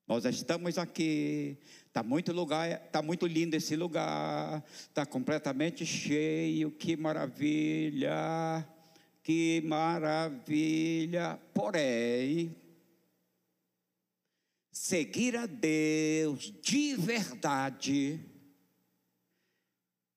nós 0.06 0.24
estamos 0.26 0.78
aqui, 0.78 1.58
está 1.86 2.02
muito 2.02 2.32
lugar, 2.32 2.70
está 2.86 3.02
muito 3.02 3.26
lindo 3.26 3.56
esse 3.56 3.76
lugar, 3.76 4.62
está 4.80 5.04
completamente 5.04 5.84
cheio, 5.84 6.70
que 6.70 6.96
maravilha, 6.96 8.66
que 9.22 9.62
maravilha. 9.66 11.38
Porém, 11.52 12.56
seguir 14.78 15.36
a 15.36 15.44
Deus 15.44 16.54
de 16.62 16.94
verdade 16.94 18.20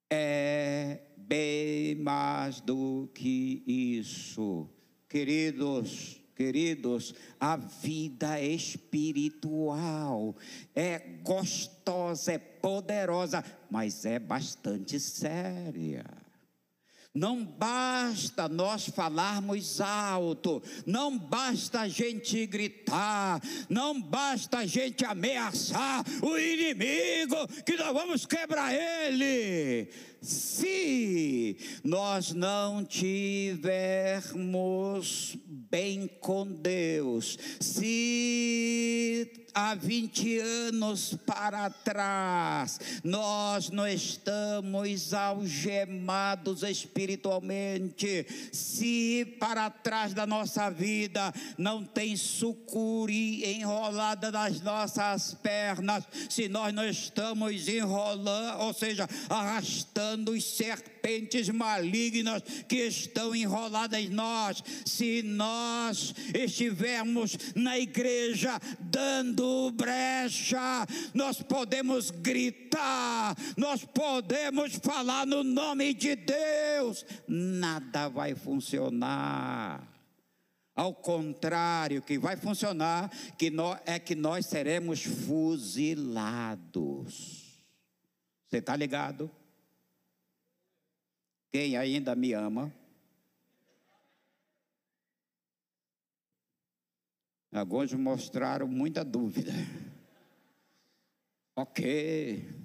é 0.07 1.01
bem 1.17 1.95
mais 1.95 2.61
do 2.61 3.09
que 3.13 3.63
isso. 3.65 4.69
Queridos, 5.09 6.21
Queridos, 6.35 7.13
a 7.39 7.55
vida 7.55 8.41
espiritual 8.41 10.35
é 10.73 10.97
gostosa, 11.21 12.33
é 12.33 12.37
poderosa, 12.39 13.43
mas 13.69 14.05
é 14.05 14.17
bastante 14.17 14.99
séria. 14.99 16.20
Não 17.13 17.43
basta 17.43 18.47
nós 18.47 18.87
falarmos 18.87 19.81
alto, 19.81 20.63
não 20.85 21.17
basta 21.17 21.81
a 21.81 21.87
gente 21.89 22.45
gritar, 22.45 23.41
não 23.69 24.01
basta 24.01 24.59
a 24.59 24.65
gente 24.65 25.03
ameaçar 25.03 26.05
o 26.23 26.37
inimigo, 26.37 27.35
que 27.65 27.75
nós 27.75 27.91
vamos 27.91 28.25
quebrar 28.25 28.73
ele. 28.73 29.89
Se 30.21 31.57
nós 31.83 32.31
não 32.31 32.85
tivermos 32.85 33.75
bem 35.47 36.07
com 36.19 36.45
Deus, 36.45 37.39
se 37.59 39.31
há 39.53 39.73
20 39.73 40.37
anos 40.39 41.15
para 41.25 41.69
trás, 41.69 42.79
nós 43.03 43.69
não 43.69 43.87
estamos 43.87 45.13
algemados 45.13 46.61
espiritualmente, 46.63 48.25
se 48.51 49.25
para 49.39 49.69
trás 49.71 50.13
da 50.13 50.27
nossa 50.27 50.69
vida 50.69 51.33
não 51.57 51.83
tem 51.83 52.15
sucuri 52.15 53.43
enrolada 53.55 54.31
nas 54.31 54.61
nossas 54.61 55.33
pernas, 55.35 56.03
se 56.29 56.47
nós 56.47 56.73
não 56.73 56.85
estamos 56.85 57.67
enrolando, 57.67 58.61
ou 58.61 58.73
seja, 58.73 59.09
arrastando 59.29 60.10
os 60.29 60.43
serpentes 60.43 61.49
malignas 61.49 62.41
que 62.67 62.77
estão 62.77 63.35
enroladas 63.35 63.99
em 63.99 64.09
nós, 64.09 64.63
se 64.85 65.21
nós 65.23 66.13
estivermos 66.33 67.37
na 67.55 67.77
igreja 67.77 68.59
dando 68.79 69.71
brecha, 69.71 70.85
nós 71.13 71.41
podemos 71.41 72.11
gritar, 72.11 73.35
nós 73.57 73.83
podemos 73.85 74.75
falar 74.75 75.25
no 75.25 75.43
nome 75.43 75.93
de 75.93 76.15
Deus, 76.15 77.05
nada 77.27 78.07
vai 78.09 78.35
funcionar. 78.35 79.91
Ao 80.73 80.93
contrário, 80.93 82.01
que 82.01 82.17
vai 82.17 82.35
funcionar 82.37 83.11
que 83.37 83.49
nós, 83.49 83.79
é 83.85 83.99
que 83.99 84.15
nós 84.15 84.45
seremos 84.45 85.03
fuzilados. 85.03 86.01
Você 88.47 88.57
está 88.57 88.75
ligado? 88.75 89.29
Quem 91.51 91.75
ainda 91.75 92.15
me 92.15 92.31
ama? 92.33 92.73
Alguns 97.51 97.93
mostraram 97.93 98.65
muita 98.67 99.03
dúvida. 99.03 99.51
Ok. 101.53 102.61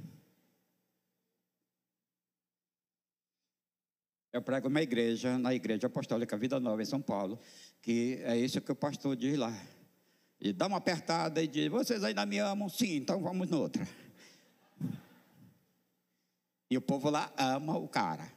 Eu 4.33 4.40
prego 4.42 4.68
uma 4.68 4.81
igreja, 4.81 5.37
na 5.37 5.53
Igreja 5.53 5.88
Apostólica 5.88 6.37
Vida 6.37 6.61
Nova, 6.61 6.81
em 6.81 6.85
São 6.85 7.03
Paulo, 7.03 7.40
que 7.83 8.20
é 8.22 8.37
isso 8.37 8.61
que 8.61 8.70
o 8.70 8.77
pastor 8.77 9.16
diz 9.16 9.37
lá. 9.37 9.53
E 10.40 10.53
dá 10.53 10.68
uma 10.68 10.77
apertada 10.77 11.42
e 11.42 11.49
diz: 11.49 11.68
Vocês 11.68 12.05
ainda 12.05 12.25
me 12.25 12.38
amam? 12.38 12.68
Sim, 12.68 12.96
então 12.96 13.20
vamos 13.20 13.51
noutra. 13.51 13.88
E 16.70 16.77
o 16.77 16.81
povo 16.81 17.11
lá 17.11 17.33
ama 17.37 17.77
o 17.77 17.88
cara. 17.88 18.36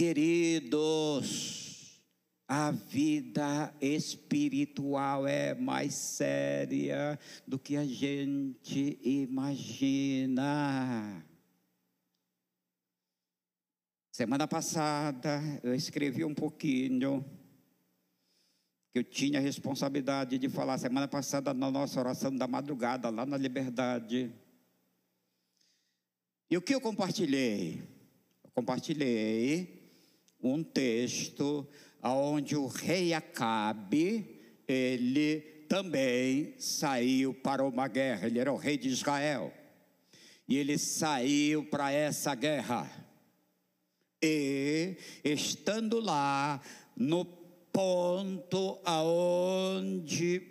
Queridos, 0.00 2.00
a 2.48 2.70
vida 2.70 3.70
espiritual 3.82 5.26
é 5.26 5.54
mais 5.54 5.92
séria 5.92 7.18
do 7.46 7.58
que 7.58 7.76
a 7.76 7.84
gente 7.84 8.98
imagina. 9.04 10.42
Semana 14.10 14.48
passada 14.48 15.42
eu 15.62 15.74
escrevi 15.74 16.24
um 16.24 16.34
pouquinho 16.34 17.22
que 18.94 19.00
eu 19.00 19.04
tinha 19.04 19.38
a 19.38 19.42
responsabilidade 19.42 20.38
de 20.38 20.48
falar 20.48 20.78
semana 20.78 21.08
passada 21.08 21.52
na 21.52 21.70
nossa 21.70 22.00
oração 22.00 22.34
da 22.34 22.48
madrugada 22.48 23.10
lá 23.10 23.26
na 23.26 23.36
Liberdade. 23.36 24.32
E 26.50 26.56
o 26.56 26.62
que 26.62 26.74
eu 26.74 26.80
compartilhei? 26.80 27.82
Eu 28.42 28.50
compartilhei 28.54 29.78
um 30.42 30.62
texto 30.62 31.66
onde 32.02 32.56
o 32.56 32.66
rei 32.66 33.12
Acabe, 33.12 34.40
ele 34.66 35.40
também 35.68 36.54
saiu 36.58 37.34
para 37.34 37.64
uma 37.64 37.86
guerra, 37.86 38.26
ele 38.26 38.38
era 38.38 38.52
o 38.52 38.56
rei 38.56 38.76
de 38.76 38.88
Israel. 38.88 39.52
E 40.48 40.56
ele 40.56 40.78
saiu 40.78 41.64
para 41.64 41.92
essa 41.92 42.34
guerra. 42.34 42.90
E 44.22 44.96
estando 45.24 46.00
lá 46.00 46.60
no 46.96 47.24
ponto 47.24 48.80
aonde 48.84 50.42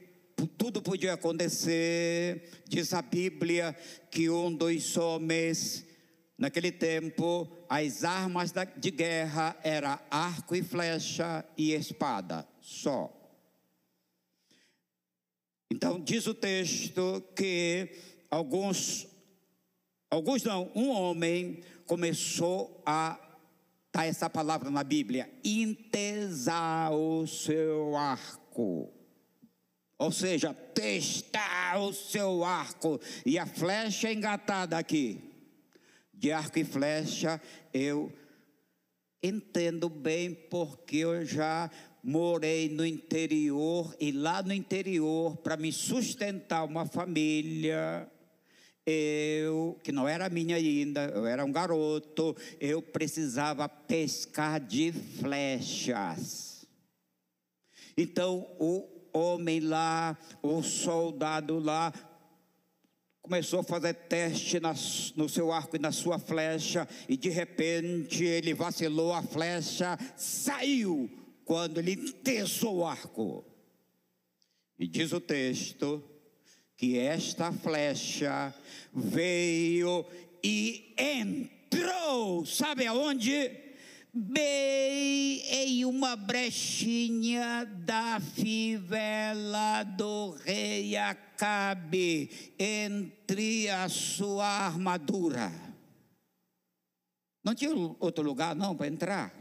tudo 0.57 0.81
podia 0.81 1.13
acontecer, 1.13 2.49
diz 2.67 2.93
a 2.93 3.01
Bíblia 3.01 3.75
que 4.09 4.29
um 4.29 4.53
dos 4.53 4.95
homens 4.95 5.85
Naquele 6.39 6.71
tempo, 6.71 7.51
as 7.67 8.05
armas 8.05 8.53
de 8.77 8.91
guerra 8.91 9.57
era 9.61 10.01
arco 10.09 10.55
e 10.55 10.63
flecha 10.63 11.43
e 11.57 11.73
espada, 11.73 12.47
só. 12.61 13.13
Então 15.69 15.99
diz 15.99 16.27
o 16.27 16.33
texto 16.33 17.21
que 17.35 17.89
alguns, 18.31 19.05
alguns 20.09 20.41
não, 20.43 20.71
um 20.73 20.89
homem 20.91 21.61
começou 21.85 22.81
a 22.85 23.19
tá 23.91 24.05
essa 24.05 24.29
palavra 24.29 24.71
na 24.71 24.81
Bíblia, 24.81 25.29
intesar 25.43 26.93
o 26.93 27.27
seu 27.27 27.97
arco. 27.97 28.89
Ou 29.97 30.11
seja, 30.13 30.53
testar 30.53 31.81
o 31.81 31.91
seu 31.91 32.45
arco 32.45 32.97
e 33.25 33.37
a 33.37 33.45
flecha 33.45 34.09
engatada 34.09 34.77
aqui 34.77 35.28
de 36.19 36.31
arco 36.31 36.59
e 36.59 36.63
flecha, 36.63 37.41
eu 37.73 38.11
entendo 39.23 39.89
bem 39.89 40.33
porque 40.33 40.97
eu 40.97 41.25
já 41.25 41.71
morei 42.03 42.69
no 42.69 42.85
interior 42.85 43.95
e 43.99 44.11
lá 44.11 44.43
no 44.43 44.53
interior 44.53 45.37
para 45.37 45.57
me 45.57 45.71
sustentar 45.71 46.63
uma 46.63 46.85
família 46.85 48.09
eu, 48.89 49.79
que 49.83 49.91
não 49.91 50.07
era 50.07 50.29
minha 50.29 50.55
ainda, 50.55 51.05
eu 51.13 51.25
era 51.25 51.45
um 51.45 51.51
garoto, 51.51 52.35
eu 52.59 52.81
precisava 52.81 53.69
pescar 53.69 54.59
de 54.59 54.91
flechas. 54.91 56.65
Então 57.95 58.47
o 58.59 58.87
homem 59.13 59.59
lá, 59.59 60.17
o 60.41 60.63
soldado 60.63 61.59
lá, 61.59 61.93
começou 63.29 63.59
a 63.59 63.63
fazer 63.63 63.93
teste 63.93 64.59
no 65.15 65.29
seu 65.29 65.51
arco 65.51 65.75
e 65.75 65.79
na 65.79 65.91
sua 65.91 66.17
flecha, 66.17 66.87
e 67.07 67.15
de 67.15 67.29
repente 67.29 68.23
ele 68.23 68.55
vacilou, 68.55 69.13
a 69.13 69.21
flecha 69.21 69.99
saiu 70.17 71.07
quando 71.45 71.77
ele 71.77 71.95
tesou 71.95 72.77
o 72.77 72.85
arco. 72.87 73.45
E 74.79 74.87
diz 74.87 75.13
o 75.13 75.21
texto 75.21 76.03
que 76.75 76.97
esta 76.97 77.51
flecha 77.51 78.51
veio 78.91 80.03
e 80.43 80.95
entrou, 80.97 82.47
sabe 82.47 82.87
aonde? 82.87 83.68
Bem 84.13 85.41
em 85.51 85.85
uma 85.85 86.15
brechinha 86.15 87.65
da 87.65 88.19
fivela 88.19 89.83
do 89.83 90.31
rei 90.43 90.97
Acabe, 90.97 92.29
entre 92.57 93.69
a 93.69 93.87
sua 93.87 94.45
armadura. 94.45 95.51
Não 97.43 97.55
tinha 97.55 97.71
outro 97.99 98.23
lugar 98.23 98.55
não 98.55 98.75
para 98.75 98.87
entrar. 98.87 99.38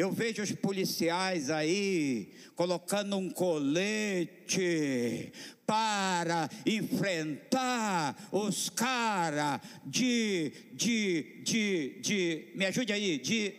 Eu 0.00 0.10
vejo 0.10 0.42
os 0.42 0.50
policiais 0.52 1.50
aí 1.50 2.32
colocando 2.56 3.18
um 3.18 3.28
colete 3.28 5.30
para 5.66 6.48
enfrentar 6.64 8.16
os 8.32 8.70
caras 8.70 9.60
de, 9.84 10.52
de, 10.72 11.42
de, 11.42 12.00
de, 12.00 12.52
me 12.54 12.64
ajude 12.64 12.94
aí, 12.94 13.18
de, 13.18 13.54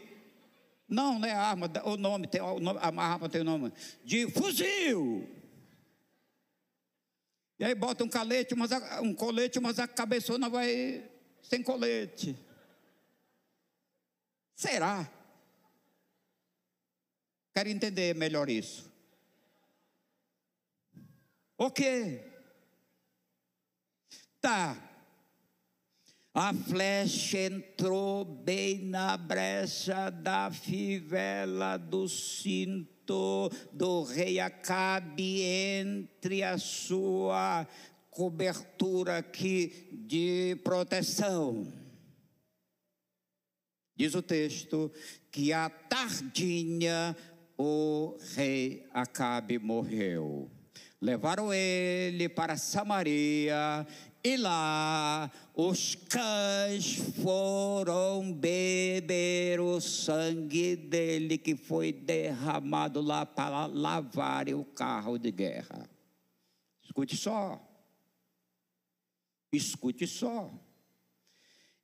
não, 0.90 1.20
não 1.20 1.28
é 1.28 1.32
arma, 1.32 1.72
o 1.84 1.96
nome, 1.96 2.26
tem, 2.26 2.42
o 2.42 2.60
nome, 2.60 2.80
a 2.82 2.88
arma 2.88 3.30
tem 3.30 3.42
o 3.42 3.44
nome, 3.44 3.72
de 4.04 4.28
fuzil. 4.32 5.30
E 7.60 7.66
aí 7.66 7.76
bota 7.76 8.04
um 8.04 8.10
colete, 8.10 8.56
mas 8.56 8.72
a, 8.72 9.00
um 9.02 9.14
colete, 9.14 9.60
mas 9.60 9.78
a 9.78 9.88
cabeçona 9.88 10.50
vai 10.50 11.08
sem 11.44 11.62
colete. 11.62 12.36
Será? 14.56 15.21
Quero 17.54 17.70
entender 17.70 18.16
melhor 18.16 18.50
isso. 18.50 18.90
O 21.58 21.70
quê? 21.70 22.24
Tá. 24.40 24.76
A 26.34 26.54
flecha 26.54 27.40
entrou 27.40 28.24
bem 28.24 28.86
na 28.86 29.18
brecha 29.18 30.10
da 30.10 30.50
fivela 30.50 31.78
do 31.78 32.08
cinto 32.08 33.50
do 33.74 34.04
rei 34.04 34.40
Acabe 34.40 35.42
entre 35.42 36.42
a 36.42 36.58
sua 36.58 37.68
cobertura 38.10 39.18
aqui 39.18 39.90
de 39.92 40.56
proteção. 40.64 41.72
Diz 43.96 44.16
o 44.16 44.22
texto 44.22 44.92
que 45.30 45.54
à 45.54 45.70
tardinha 45.70 47.16
o 47.62 48.18
rei 48.34 48.88
Acabe 48.92 49.60
morreu. 49.60 50.50
Levaram 51.00 51.54
ele 51.54 52.28
para 52.28 52.58
Samaria 52.58 53.86
e 54.24 54.38
lá 54.38 55.32
os 55.54 55.96
cães 55.96 56.96
foram 57.22 58.34
beber 58.34 59.60
o 59.60 59.80
sangue 59.80 60.76
dele 60.76 61.38
que 61.38 61.56
foi 61.56 61.92
derramado 61.92 63.00
lá 63.00 63.26
para 63.26 63.68
lavarem 63.68 64.56
o 64.56 64.66
carro 64.66 65.18
de 65.18 65.32
guerra. 65.32 65.88
Escute 66.84 67.16
só. 67.16 67.62
Escute 69.52 70.08
só. 70.08 70.52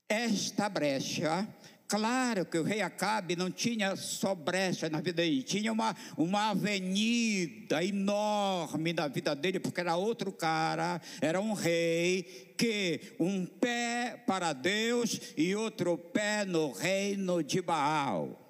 Esta 0.09 0.69
brecha 0.69 1.47
Claro 1.87 2.45
que 2.45 2.57
o 2.57 2.63
rei 2.63 2.81
Acabe 2.81 3.37
não 3.37 3.49
tinha 3.49 3.95
só 3.95 4.35
brecha 4.35 4.89
na 4.89 4.99
vida 4.99 5.21
dele, 5.21 5.41
tinha 5.41 5.71
uma, 5.71 5.95
uma 6.17 6.49
avenida 6.49 7.81
enorme 7.81 8.91
na 8.91 9.07
vida 9.07 9.33
dele, 9.33 9.57
porque 9.57 9.79
era 9.79 9.95
outro 9.95 10.33
cara, 10.33 11.01
era 11.21 11.39
um 11.39 11.53
rei 11.53 12.53
que 12.57 13.13
um 13.17 13.45
pé 13.45 14.21
para 14.27 14.51
Deus 14.51 15.17
e 15.37 15.55
outro 15.55 15.97
pé 15.97 16.43
no 16.43 16.73
reino 16.73 17.41
de 17.41 17.61
Baal. 17.61 18.43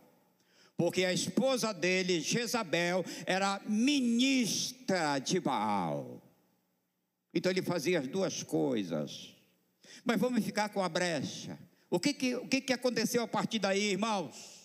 Porque 0.76 1.06
a 1.06 1.14
esposa 1.14 1.72
dele, 1.72 2.20
Jezabel, 2.22 3.06
era 3.26 3.62
ministra 3.68 5.20
de 5.20 5.40
Baal. 5.40 6.24
Então 7.32 7.52
ele 7.52 7.62
fazia 7.62 8.00
as 8.00 8.08
duas 8.08 8.42
coisas. 8.42 9.36
Mas 10.04 10.20
vamos 10.20 10.44
ficar 10.44 10.70
com 10.70 10.84
a 10.84 10.90
brecha. 10.90 11.67
O 11.90 12.00
que, 12.00 12.14
que, 12.14 12.36
o 12.36 12.48
que, 12.48 12.62
que 12.62 12.74
aconteceu 12.74 13.24
a 13.24 13.28
partir 13.28 13.60
daí, 13.60 13.92
irmãos? 13.92 14.58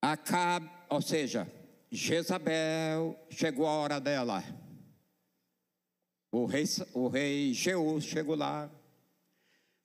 Acabe, 0.00 0.70
ou 0.88 1.02
seja, 1.02 1.50
Jezabel 1.90 3.18
chegou 3.28 3.66
a 3.66 3.72
hora 3.72 4.00
dela. 4.00 4.44
O 6.30 6.46
rei, 6.46 6.64
o 6.92 7.08
rei 7.08 7.52
Jeú 7.52 8.00
chegou 8.00 8.36
lá, 8.36 8.70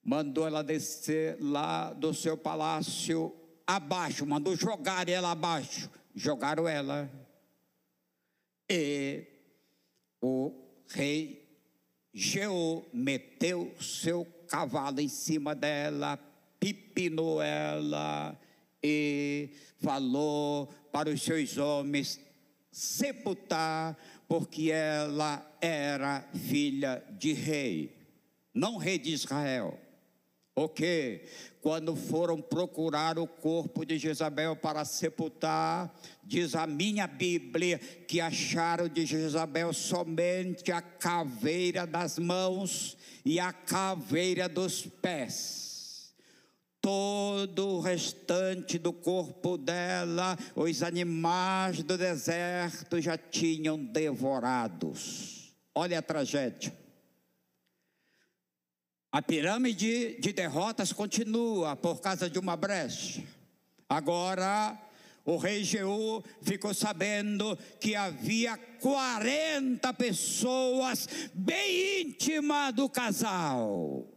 mandou 0.04 0.46
ela 0.46 0.62
descer 0.62 1.36
lá 1.40 1.92
do 1.92 2.14
seu 2.14 2.36
palácio 2.36 3.34
abaixo, 3.66 4.26
mandou 4.26 4.54
jogar 4.54 5.08
ela 5.08 5.32
abaixo. 5.32 5.90
Jogaram 6.14 6.68
ela. 6.68 7.10
E 8.68 9.26
o 10.20 10.52
rei 10.88 11.58
Jeú 12.12 12.84
meteu 12.92 13.74
seu 13.80 14.26
cavalo 14.52 15.00
em 15.00 15.08
cima 15.08 15.54
dela, 15.54 16.18
pipinou 16.60 17.40
ela 17.40 18.38
e 18.84 19.48
falou 19.78 20.66
para 20.92 21.08
os 21.08 21.22
seus 21.22 21.56
homens 21.56 22.20
sepultar, 22.70 23.96
porque 24.28 24.70
ela 24.70 25.42
era 25.58 26.28
filha 26.34 27.02
de 27.12 27.32
rei, 27.32 27.96
não 28.52 28.76
rei 28.76 28.98
de 28.98 29.14
Israel. 29.14 29.80
O 30.54 30.68
que? 30.68 31.22
Quando 31.62 31.94
foram 31.94 32.42
procurar 32.42 33.20
o 33.20 33.26
corpo 33.26 33.86
de 33.86 33.96
Jezabel 33.96 34.56
para 34.56 34.84
sepultar, 34.84 35.94
diz 36.20 36.56
a 36.56 36.66
minha 36.66 37.06
Bíblia 37.06 37.78
que 37.78 38.20
acharam 38.20 38.88
de 38.88 39.06
Jezabel 39.06 39.72
somente 39.72 40.72
a 40.72 40.82
caveira 40.82 41.86
das 41.86 42.18
mãos 42.18 42.96
e 43.24 43.38
a 43.38 43.52
caveira 43.52 44.48
dos 44.48 44.88
pés. 45.00 46.12
Todo 46.80 47.76
o 47.76 47.80
restante 47.80 48.76
do 48.76 48.92
corpo 48.92 49.56
dela, 49.56 50.36
os 50.56 50.82
animais 50.82 51.80
do 51.84 51.96
deserto 51.96 53.00
já 53.00 53.16
tinham 53.16 53.78
devorados. 53.78 55.54
Olha 55.72 56.00
a 56.00 56.02
tragédia. 56.02 56.81
A 59.12 59.20
pirâmide 59.20 60.16
de 60.18 60.32
derrotas 60.32 60.90
continua 60.90 61.76
por 61.76 62.00
causa 62.00 62.30
de 62.30 62.38
uma 62.38 62.56
brecha. 62.56 63.22
Agora, 63.86 64.74
o 65.22 65.36
rei 65.36 65.62
Jeú 65.62 66.24
ficou 66.40 66.72
sabendo 66.72 67.58
que 67.78 67.94
havia 67.94 68.56
40 68.56 69.92
pessoas 69.92 71.06
bem 71.34 72.00
íntimas 72.00 72.72
do 72.72 72.88
casal. 72.88 74.08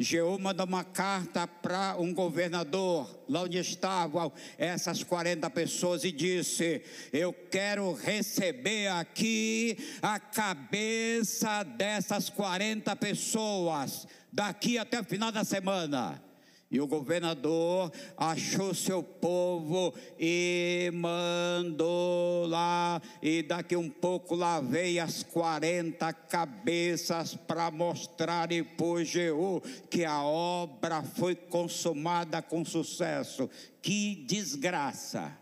Jeú 0.00 0.38
mandou 0.38 0.64
uma 0.64 0.84
carta 0.84 1.44
para 1.44 1.96
um 1.98 2.14
governador, 2.14 3.24
lá 3.28 3.42
onde 3.42 3.58
estavam 3.58 4.32
essas 4.56 5.02
40 5.02 5.50
pessoas, 5.50 6.04
e 6.04 6.12
disse: 6.12 6.80
Eu 7.12 7.32
quero 7.32 7.92
receber 7.94 8.86
aqui 8.86 9.76
a 10.00 10.20
cabeça 10.20 11.64
dessas 11.64 12.30
40 12.30 12.94
pessoas, 12.94 14.06
daqui 14.32 14.78
até 14.78 15.00
o 15.00 15.04
final 15.04 15.32
da 15.32 15.44
semana. 15.44 16.22
E 16.70 16.80
o 16.82 16.86
governador 16.86 17.90
achou 18.14 18.74
seu 18.74 19.02
povo 19.02 19.94
e 20.18 20.90
mandou 20.92 22.46
lá, 22.46 23.00
e 23.22 23.42
daqui 23.42 23.74
um 23.74 23.88
pouco 23.88 24.34
lá 24.34 24.60
veio 24.60 25.02
as 25.02 25.22
40 25.22 26.12
cabeças 26.12 27.34
para 27.34 27.70
mostrar 27.70 28.52
e 28.52 28.62
por 28.62 29.02
Jeú 29.02 29.62
que 29.88 30.04
a 30.04 30.22
obra 30.22 31.02
foi 31.02 31.34
consumada 31.34 32.42
com 32.42 32.62
sucesso. 32.66 33.48
Que 33.80 34.14
desgraça! 34.26 35.34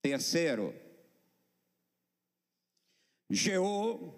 Terceiro, 0.00 0.74
Jeú 3.30 4.14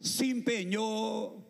se 0.00 0.26
empenhou 0.26 1.45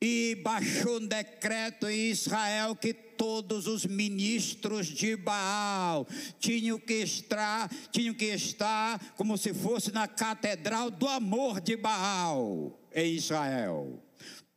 e 0.00 0.36
baixou 0.42 1.00
um 1.00 1.06
decreto 1.06 1.88
em 1.88 2.10
Israel 2.10 2.76
que 2.76 2.94
todos 2.94 3.66
os 3.66 3.84
ministros 3.84 4.86
de 4.86 5.16
Baal 5.16 6.06
tinham 6.38 6.78
que 6.78 6.94
estar, 6.94 7.68
tinham 7.90 8.14
que 8.14 8.26
estar 8.26 9.14
como 9.16 9.36
se 9.36 9.52
fosse 9.52 9.92
na 9.92 10.06
catedral 10.06 10.90
do 10.90 11.08
amor 11.08 11.60
de 11.60 11.76
Baal 11.76 12.78
em 12.94 13.14
Israel. 13.14 14.00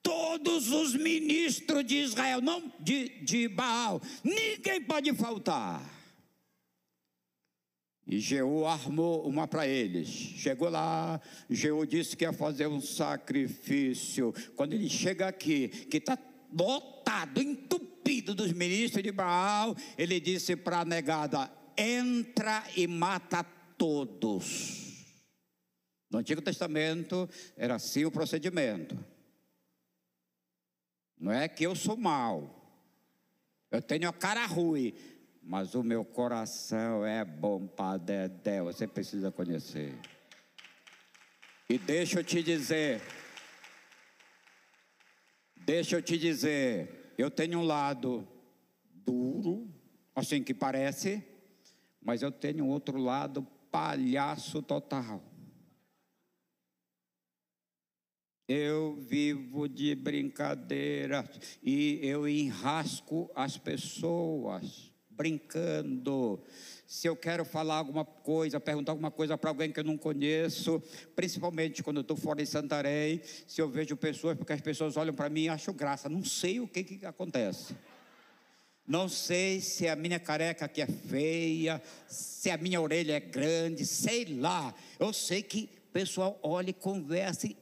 Todos 0.04 0.70
os 0.70 0.96
ministros 0.96 1.86
de 1.86 1.98
Israel, 1.98 2.42
não 2.42 2.72
de, 2.80 3.10
de 3.24 3.48
Baal, 3.48 4.02
ninguém 4.24 4.82
pode 4.82 5.12
faltar. 5.14 6.01
E 8.12 8.20
Jeú 8.20 8.66
armou 8.66 9.26
uma 9.26 9.48
para 9.48 9.66
eles. 9.66 10.10
Chegou 10.10 10.70
lá, 10.70 11.22
Jeú 11.50 11.86
disse 11.86 12.18
que 12.18 12.26
ia 12.26 12.34
fazer 12.34 12.68
um 12.68 12.82
sacrifício. 12.82 14.34
Quando 14.54 14.74
ele 14.74 14.90
chega 14.90 15.30
aqui, 15.30 15.70
que 15.70 15.96
está 15.96 16.20
lotado, 16.52 17.42
entupido 17.42 18.36
dos 18.36 18.52
ministros 18.52 19.02
de 19.02 19.14
Baal, 19.14 19.74
ele 19.98 20.20
disse 20.20 20.58
para 20.58 20.82
a 20.82 20.86
negada: 20.86 21.50
entra 21.78 22.66
e 22.76 22.86
mata 22.86 23.46
todos. 23.78 25.06
No 26.10 26.20
Antigo 26.20 26.42
Testamento 26.42 27.30
era 27.56 27.76
assim 27.76 28.04
o 28.04 28.12
procedimento. 28.12 29.00
Não 31.18 31.32
é 31.32 31.48
que 31.48 31.66
eu 31.66 31.74
sou 31.78 31.96
mau, 31.96 32.62
eu 33.72 33.82
tenho 33.82 34.10
a 34.10 34.14
cara 34.14 34.46
ruim, 34.46 34.94
mas 35.52 35.76
o 35.76 35.84
meu 35.84 36.06
coração 36.06 37.06
é 37.06 37.26
bom 37.26 37.68
para 37.68 37.98
Dedé, 37.98 38.62
você 38.62 38.88
precisa 38.88 39.30
conhecer. 39.34 39.94
E 41.70 41.78
deixa 41.78 42.22
eu 42.22 42.24
te 42.24 42.42
dizer, 42.42 43.02
deixa 45.58 45.98
eu 45.98 46.02
te 46.02 46.18
dizer, 46.18 47.14
eu 47.18 47.30
tenho 47.30 47.60
um 47.60 47.66
lado 47.66 48.26
duro, 49.06 49.70
assim 50.16 50.42
que 50.42 50.54
parece, 50.54 51.22
mas 52.02 52.22
eu 52.22 52.32
tenho 52.32 52.66
outro 52.66 52.98
lado 52.98 53.46
palhaço 53.70 54.62
total. 54.62 55.22
Eu 58.48 58.96
vivo 59.02 59.68
de 59.68 59.96
brincadeira 59.96 61.30
e 61.62 62.00
eu 62.02 62.26
enrasco 62.26 63.30
as 63.36 63.58
pessoas 63.58 64.91
brincando. 65.22 66.42
Se 66.88 67.08
eu 67.08 67.16
quero 67.16 67.46
falar 67.46 67.76
alguma 67.76 68.04
coisa, 68.04 68.60
perguntar 68.60 68.92
alguma 68.92 69.12
coisa 69.12 69.38
para 69.38 69.52
alguém 69.52 69.72
que 69.72 69.80
eu 69.80 69.84
não 69.84 69.96
conheço, 69.96 70.82
principalmente 71.16 71.84
quando 71.84 71.98
eu 71.98 72.02
estou 72.02 72.18
fora 72.18 72.42
em 72.42 72.46
Santarém, 72.46 73.22
se 73.46 73.62
eu 73.62 73.70
vejo 73.70 73.96
pessoas, 73.96 74.36
porque 74.36 74.52
as 74.52 74.62
pessoas 74.62 74.98
olham 74.98 75.14
para 75.14 75.30
mim 75.30 75.44
e 75.44 75.50
acham 75.50 75.76
graça, 75.76 76.10
não 76.10 76.26
sei 76.26 76.60
o 76.60 76.68
que, 76.68 76.84
que 76.84 77.06
acontece. 77.06 77.76
Não 78.88 79.08
sei 79.08 79.62
se 79.62 79.88
a 79.88 79.96
minha 79.96 80.20
careca 80.20 80.66
aqui 80.66 80.82
é 80.82 80.88
feia, 80.88 81.80
se 82.08 82.50
a 82.50 82.58
minha 82.58 82.82
orelha 82.82 83.14
é 83.14 83.20
grande, 83.20 83.86
sei 83.86 84.26
lá. 84.26 84.74
Eu 85.00 85.14
sei 85.14 85.44
que 85.44 85.70
o 85.88 85.92
pessoal 85.92 86.40
olha 86.42 86.72
e 86.72 86.74
conversa. 86.74 87.46
E... 87.46 87.56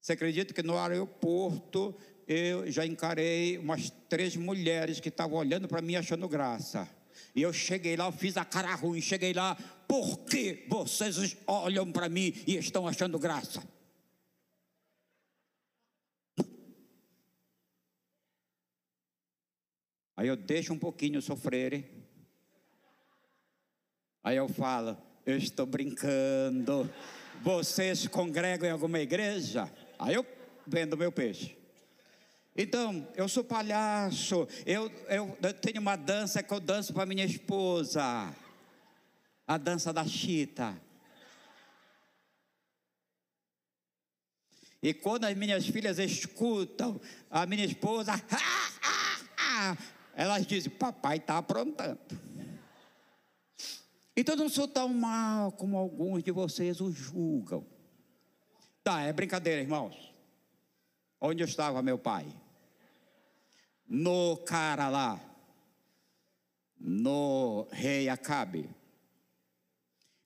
Você 0.00 0.14
acredita 0.14 0.52
que 0.52 0.64
no 0.64 0.76
aeroporto 0.76 1.96
eu 2.26 2.70
já 2.70 2.86
encarei 2.86 3.58
umas 3.58 3.90
três 4.08 4.36
mulheres 4.36 5.00
que 5.00 5.08
estavam 5.08 5.38
olhando 5.38 5.68
para 5.68 5.82
mim 5.82 5.96
achando 5.96 6.28
graça. 6.28 6.88
E 7.34 7.42
eu 7.42 7.52
cheguei 7.52 7.96
lá, 7.96 8.06
eu 8.06 8.12
fiz 8.12 8.36
a 8.36 8.44
cara 8.44 8.74
ruim, 8.74 9.00
cheguei 9.00 9.32
lá, 9.32 9.56
por 9.88 10.18
que 10.24 10.64
vocês 10.68 11.36
olham 11.46 11.90
para 11.90 12.08
mim 12.08 12.32
e 12.46 12.56
estão 12.56 12.86
achando 12.86 13.18
graça? 13.18 13.62
Aí 20.16 20.28
eu 20.28 20.36
deixo 20.36 20.72
um 20.72 20.78
pouquinho 20.78 21.20
sofrerem. 21.20 21.84
Aí 24.22 24.36
eu 24.36 24.48
falo, 24.48 24.96
eu 25.26 25.36
estou 25.36 25.66
brincando. 25.66 26.88
Vocês 27.42 28.06
congregam 28.06 28.68
em 28.68 28.72
alguma 28.72 29.00
igreja? 29.00 29.68
Aí 29.98 30.14
eu 30.14 30.24
vendo 30.66 30.96
meu 30.96 31.10
peixe. 31.10 31.56
Então, 32.54 33.08
eu 33.14 33.28
sou 33.28 33.42
palhaço. 33.42 34.46
Eu, 34.66 34.90
eu, 35.08 35.38
eu 35.42 35.54
tenho 35.54 35.80
uma 35.80 35.96
dança 35.96 36.42
que 36.42 36.52
eu 36.52 36.60
danço 36.60 36.92
para 36.92 37.06
minha 37.06 37.24
esposa. 37.24 38.34
A 39.46 39.56
dança 39.56 39.92
da 39.92 40.04
chita. 40.04 40.80
E 44.82 44.92
quando 44.92 45.24
as 45.24 45.36
minhas 45.36 45.66
filhas 45.66 45.98
escutam 45.98 47.00
a 47.30 47.46
minha 47.46 47.64
esposa, 47.64 48.12
ah, 48.12 48.72
ah, 48.82 49.20
ah, 49.38 49.76
elas 50.14 50.46
dizem: 50.46 50.70
Papai 50.70 51.18
está 51.18 51.38
aprontando. 51.38 52.00
Então 54.16 54.36
não 54.36 54.48
sou 54.48 54.68
tão 54.68 54.88
mal 54.88 55.52
como 55.52 55.78
alguns 55.78 56.22
de 56.22 56.30
vocês 56.30 56.80
o 56.80 56.90
julgam. 56.90 57.64
Tá, 58.82 59.02
é 59.02 59.12
brincadeira, 59.12 59.60
irmãos. 59.60 60.12
Onde 61.20 61.44
estava 61.44 61.80
meu 61.80 61.96
pai? 61.96 62.26
No 63.94 64.38
cara 64.38 64.88
lá, 64.88 65.20
no 66.80 67.68
rei 67.70 68.08
Acabe. 68.08 68.70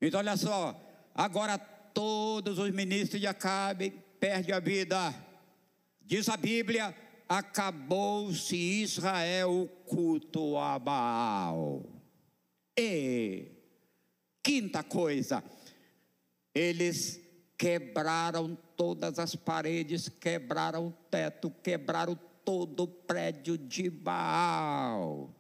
Então 0.01 0.21
olha 0.21 0.37
só, 0.37 0.81
agora 1.13 1.59
todos 1.59 2.61
os 2.61 2.71
ministros 2.71 3.21
de 3.21 3.27
Acabe 3.27 3.91
perdem 4.21 4.55
a 4.55 4.61
vida. 4.61 5.13
Diz 6.01 6.29
a 6.29 6.37
Bíblia 6.37 6.95
acabou-se 7.29 8.55
Israel 8.55 9.63
o 9.63 9.67
culto 9.67 10.57
a 10.57 10.79
Baal. 10.79 11.83
E, 12.79 13.51
quinta 14.45 14.85
coisa, 14.85 15.43
eles 16.55 17.21
quebraram 17.59 18.57
todas 18.77 19.19
as 19.19 19.35
paredes, 19.35 20.09
quebraram 20.09 20.87
o 20.87 20.93
teto, 21.11 21.51
quebraram 21.65 22.17
todo 22.47 22.85
o 22.85 22.89
prédio 22.89 23.59
de 23.59 23.91
Baal. 23.91 25.35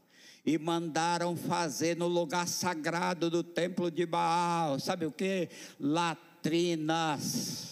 E 0.44 0.58
mandaram 0.58 1.34
fazer 1.34 1.96
no 1.96 2.06
lugar 2.06 2.46
sagrado 2.46 3.30
do 3.30 3.42
templo 3.42 3.90
de 3.90 4.04
Baal, 4.04 4.78
sabe 4.78 5.06
o 5.06 5.10
que? 5.10 5.48
Latrinas 5.80 7.66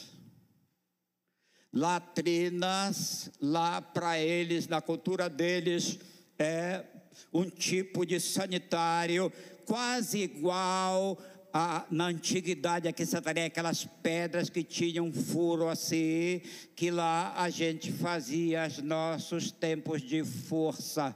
latrinas, 1.75 3.33
lá 3.41 3.83
para 3.83 4.17
eles, 4.17 4.69
na 4.69 4.81
cultura 4.81 5.29
deles, 5.29 5.99
é 6.39 6.85
um 7.33 7.51
tipo 7.51 8.07
de 8.07 8.21
sanitário 8.21 9.33
quase 9.67 10.21
igual 10.21 11.19
a, 11.57 11.87
na 11.89 12.07
antiguidade 12.07 12.89
aqui 12.89 13.05
em 13.05 13.07
Santarém, 13.07 13.45
aquelas 13.45 13.85
pedras 14.03 14.51
que 14.51 14.65
tinham 14.65 15.13
furo 15.13 15.69
assim, 15.69 16.43
que 16.75 16.91
lá 16.91 17.33
a 17.37 17.49
gente 17.49 17.93
fazia 17.93 18.67
os 18.67 18.79
nossos 18.79 19.53
tempos 19.53 20.03
de 20.03 20.25
força. 20.25 21.15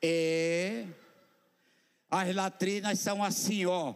E 0.00 0.84
as 2.08 2.32
latrinas 2.32 3.00
são 3.00 3.24
assim, 3.24 3.66
ó, 3.66 3.92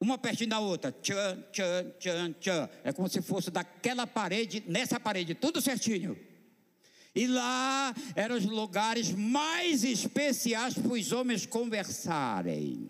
uma 0.00 0.16
pertinho 0.16 0.50
da 0.50 0.60
outra, 0.60 0.92
tchan, 0.92 1.42
tchan, 1.50 1.90
tchan, 1.98 2.32
tchan. 2.34 2.70
É 2.84 2.92
como 2.92 3.08
se 3.08 3.20
fosse 3.20 3.50
daquela 3.50 4.06
parede, 4.06 4.62
nessa 4.68 5.00
parede, 5.00 5.34
tudo 5.34 5.60
certinho. 5.60 6.16
E 7.12 7.26
lá 7.26 7.92
eram 8.14 8.36
os 8.36 8.44
lugares 8.44 9.10
mais 9.10 9.82
especiais 9.82 10.74
para 10.74 10.92
os 10.92 11.10
homens 11.10 11.46
conversarem. 11.46 12.88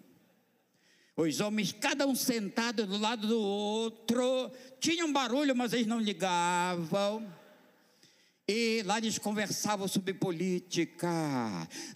Os 1.16 1.40
homens, 1.40 1.72
cada 1.72 2.07
um 2.07 2.14
sentado 2.14 2.87
do 2.87 2.98
lado 2.98 3.26
do 3.26 3.40
outro, 3.40 4.50
tinham 4.79 5.11
barulho, 5.11 5.57
mas 5.57 5.72
eles 5.72 5.87
não 5.87 5.98
ligavam. 5.98 7.26
E 8.48 8.85
lá 8.85 8.98
eles 8.98 9.18
conversavam 9.18 9.88
sobre 9.88 10.14
política, 10.14 11.09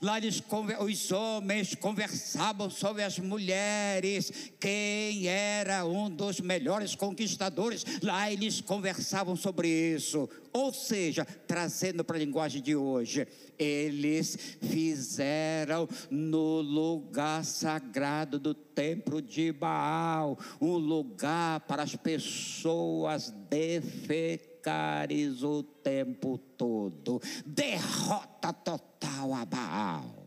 lá 0.02 0.18
eles, 0.18 0.42
os 0.80 1.12
homens 1.12 1.76
conversavam 1.76 2.68
sobre 2.68 3.04
as 3.04 3.20
mulheres, 3.20 4.50
quem 4.58 5.28
era 5.28 5.84
um 5.84 6.10
dos 6.10 6.40
melhores 6.40 6.96
conquistadores, 6.96 7.86
lá 8.02 8.32
eles 8.32 8.60
conversavam 8.60 9.36
sobre 9.36 9.68
isso. 9.68 10.28
Ou 10.52 10.72
seja, 10.72 11.24
trazendo 11.24 12.02
para 12.02 12.16
a 12.16 12.18
linguagem 12.18 12.60
de 12.60 12.74
hoje, 12.74 13.28
eles 13.56 14.36
fizeram 14.60 15.88
no 16.10 16.60
lugar 16.60 17.44
sagrado 17.44 18.40
do 18.40 18.54
templo 18.54 19.22
de 19.22 19.52
Baal 19.52 20.36
um 20.60 20.74
lugar 20.74 21.60
para 21.60 21.84
as 21.84 21.94
pessoas 21.94 23.32
defecarem 23.48 24.49
pecares 24.60 25.42
o 25.42 25.62
tempo 25.62 26.38
todo. 26.56 27.20
Derrota 27.44 28.52
total 28.52 29.32
a 29.34 29.44
Baal. 29.44 30.19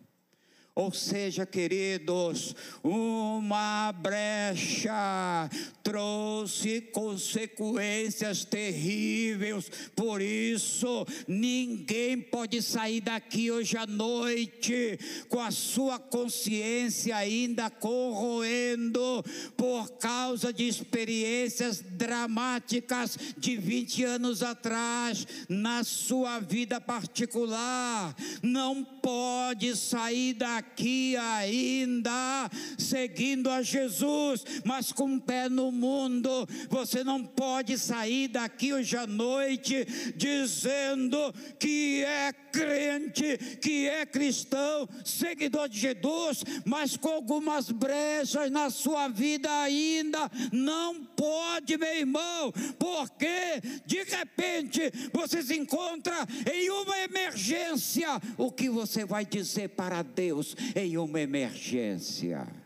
Ou 0.75 0.91
seja, 0.91 1.45
queridos, 1.45 2.55
uma 2.83 3.91
brecha 3.91 5.47
trouxe 5.83 6.81
consequências 6.81 8.43
terríveis. 8.43 9.69
Por 9.95 10.19
isso, 10.19 11.05
ninguém 11.27 12.19
pode 12.19 12.59
sair 12.63 13.01
daqui 13.01 13.51
hoje 13.51 13.77
à 13.77 13.85
noite 13.85 14.97
com 15.29 15.39
a 15.39 15.51
sua 15.51 15.99
consciência 15.99 17.17
ainda 17.17 17.69
corroendo 17.69 19.23
por 19.55 19.91
causa 19.99 20.51
de 20.51 20.67
experiências 20.67 21.81
dramáticas 21.81 23.15
de 23.37 23.57
20 23.57 24.05
anos 24.05 24.41
atrás 24.41 25.27
na 25.47 25.83
sua 25.83 26.39
vida 26.39 26.81
particular. 26.81 28.15
Não 28.41 28.83
pode 28.83 29.75
sair 29.75 30.33
daqui 30.33 30.62
aqui 30.63 31.15
ainda 31.17 32.49
seguindo 32.77 33.49
a 33.49 33.61
Jesus, 33.61 34.45
mas 34.63 34.91
com 34.91 35.05
um 35.05 35.19
pé 35.19 35.49
no 35.49 35.71
mundo. 35.71 36.47
Você 36.69 37.03
não 37.03 37.23
pode 37.23 37.77
sair 37.77 38.29
daqui 38.29 38.73
hoje 38.73 38.95
à 38.95 39.05
noite 39.05 39.85
dizendo 40.15 41.33
que 41.59 42.03
é 42.03 42.31
crente, 42.53 43.57
que 43.59 43.89
é 43.89 44.05
cristão, 44.05 44.87
seguidor 45.03 45.67
de 45.67 45.79
Jesus, 45.79 46.43
mas 46.63 46.95
com 46.95 47.09
algumas 47.09 47.71
brechas 47.71 48.51
na 48.51 48.69
sua 48.69 49.07
vida 49.07 49.49
ainda. 49.61 50.29
Não 50.51 51.03
pode, 51.03 51.75
meu 51.77 51.95
irmão, 51.95 52.53
porque 52.77 53.59
de 53.85 54.03
repente 54.03 54.81
você 55.11 55.41
se 55.41 55.57
encontra 55.57 56.15
em 56.53 56.69
uma 56.69 56.97
emergência. 56.99 58.21
O 58.37 58.51
que 58.51 58.69
você 58.69 59.03
vai 59.03 59.25
dizer 59.25 59.69
para 59.69 60.03
Deus? 60.03 60.55
em 60.75 60.97
uma 60.97 61.19
emergência. 61.19 62.62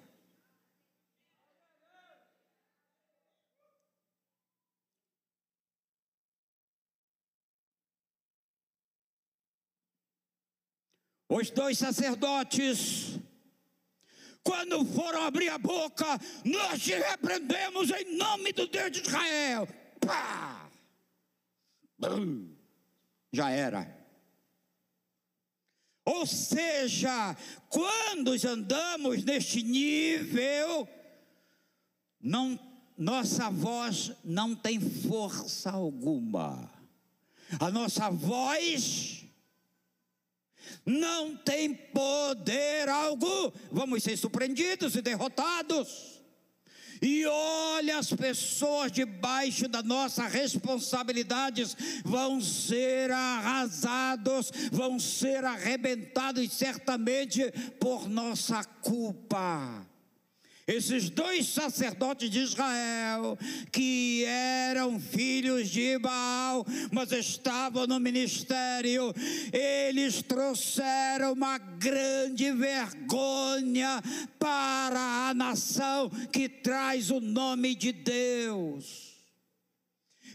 Os 11.30 11.50
dois 11.50 11.78
sacerdotes, 11.78 13.20
quando 14.44 14.86
foram 14.86 15.24
abrir 15.24 15.50
a 15.50 15.58
boca, 15.58 16.06
nós 16.46 16.82
te 16.82 16.96
repreendemos 16.96 17.92
em 17.92 18.16
nome 18.16 18.54
do 18.54 18.66
Deus 18.68 18.92
de 18.92 19.02
Israel. 19.02 19.68
Pá! 20.00 20.70
Já 23.34 23.50
era. 23.50 23.98
Ou 26.06 26.26
seja, 26.26 27.36
quando 27.68 28.32
andamos 28.48 29.26
neste 29.26 29.62
nível, 29.62 30.88
não, 32.22 32.58
nossa 32.98 33.50
voz 33.50 34.14
não 34.24 34.56
tem 34.56 34.80
força 34.80 35.72
alguma. 35.72 36.72
A 37.60 37.70
nossa 37.70 38.10
voz 38.10 39.27
não 40.86 41.36
tem 41.36 41.74
poder 41.74 42.90
algum. 42.90 43.52
Vamos 43.72 44.04
ser 44.04 44.18
surpreendidos 44.18 44.96
e 44.96 45.02
derrotados. 45.02 46.18
E 47.02 47.26
olha, 47.26 48.00
as 48.00 48.12
pessoas 48.12 48.92
debaixo 48.92 49.68
da 49.68 49.84
nossa 49.84 50.28
responsabilidades 50.28 51.76
vão 52.04 52.42
ser 52.42 53.12
arrasados, 53.12 54.52
vão 54.72 55.00
ser 55.00 55.46
arrebentados 55.46 56.52
certamente 56.54 57.52
por 57.80 58.10
nossa 58.10 58.64
culpa. 58.64 59.87
Esses 60.68 61.10
dois 61.10 61.48
sacerdotes 61.48 62.30
de 62.30 62.40
Israel, 62.40 63.40
que 63.72 64.26
eram 64.26 65.00
filhos 65.00 65.70
de 65.70 65.98
Baal, 65.98 66.66
mas 66.92 67.14
estavam 67.14 67.88
no 67.88 68.02
ministério, 68.02 69.14
eles 69.54 70.22
trouxeram 70.22 71.32
uma 71.32 71.58
grande 71.58 72.52
vergonha 72.52 74.04
para 74.38 75.30
a 75.30 75.34
nação 75.34 76.10
que 76.34 76.50
traz 76.50 77.12
o 77.12 77.22
nome 77.22 77.74
de 77.74 77.94
Deus. 77.94 79.16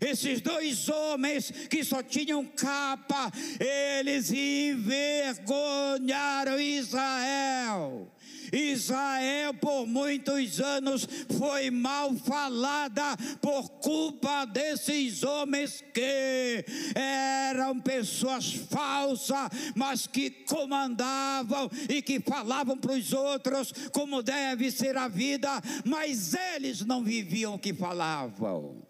Esses 0.01 0.41
dois 0.41 0.89
homens 0.89 1.51
que 1.69 1.85
só 1.85 2.03
tinham 2.03 2.47
capa, 2.47 3.31
eles 3.61 4.33
envergonharam 4.33 6.59
Israel. 6.59 8.11
Israel 8.53 9.55
por 9.55 9.87
muitos 9.87 10.61
anos 10.61 11.09
foi 11.39 11.71
mal 11.71 12.15
falada 12.15 13.17
por 13.41 13.69
culpa 13.81 14.45
desses 14.45 15.23
homens 15.23 15.83
que 15.93 16.65
eram 16.95 17.81
pessoas 17.81 18.53
falsas, 18.53 19.49
mas 19.75 20.07
que 20.07 20.31
comandavam 20.31 21.71
e 21.89 22.03
que 22.03 22.21
falavam 22.21 22.77
para 22.77 22.93
os 22.93 23.13
outros 23.13 23.73
como 23.93 24.23
deve 24.23 24.71
ser 24.71 24.97
a 24.97 25.09
vida, 25.09 25.49
mas 25.85 26.35
eles 26.35 26.85
não 26.85 27.03
viviam 27.03 27.55
o 27.55 27.59
que 27.59 27.73
falavam. 27.73 28.83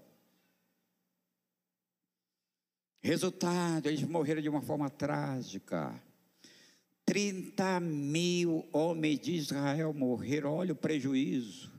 Resultado, 3.02 3.88
eles 3.88 4.02
morreram 4.02 4.40
de 4.40 4.48
uma 4.48 4.62
forma 4.62 4.88
trágica. 4.88 6.00
30 7.04 7.80
mil 7.80 8.68
homens 8.72 9.18
de 9.20 9.32
Israel 9.32 9.92
morreram, 9.92 10.52
olha 10.52 10.72
o 10.72 10.76
prejuízo. 10.76 11.72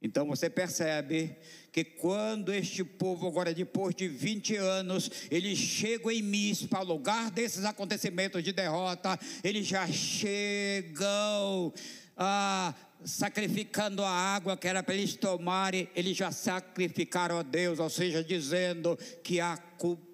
Então 0.00 0.26
você 0.26 0.48
percebe 0.48 1.36
que 1.72 1.82
quando 1.84 2.52
este 2.52 2.84
povo, 2.84 3.26
agora 3.26 3.52
depois 3.52 3.94
de 3.94 4.06
20 4.06 4.56
anos, 4.56 5.10
eles 5.30 5.58
chegam 5.58 6.10
em 6.10 6.22
Mispa, 6.22 6.80
lugar 6.80 7.30
desses 7.30 7.64
acontecimentos 7.64 8.42
de 8.44 8.52
derrota, 8.52 9.18
eles 9.42 9.66
já 9.66 9.86
chegam 9.88 11.72
ah, 12.16 12.72
sacrificando 13.04 14.04
a 14.04 14.10
água 14.10 14.56
que 14.56 14.68
era 14.68 14.84
para 14.84 14.94
eles 14.94 15.16
tomarem, 15.16 15.88
eles 15.96 16.16
já 16.16 16.30
sacrificaram 16.30 17.38
a 17.38 17.42
Deus, 17.42 17.80
ou 17.80 17.90
seja, 17.90 18.22
dizendo 18.22 18.96
que 19.22 19.40
a 19.40 19.56
culpa 19.56 20.07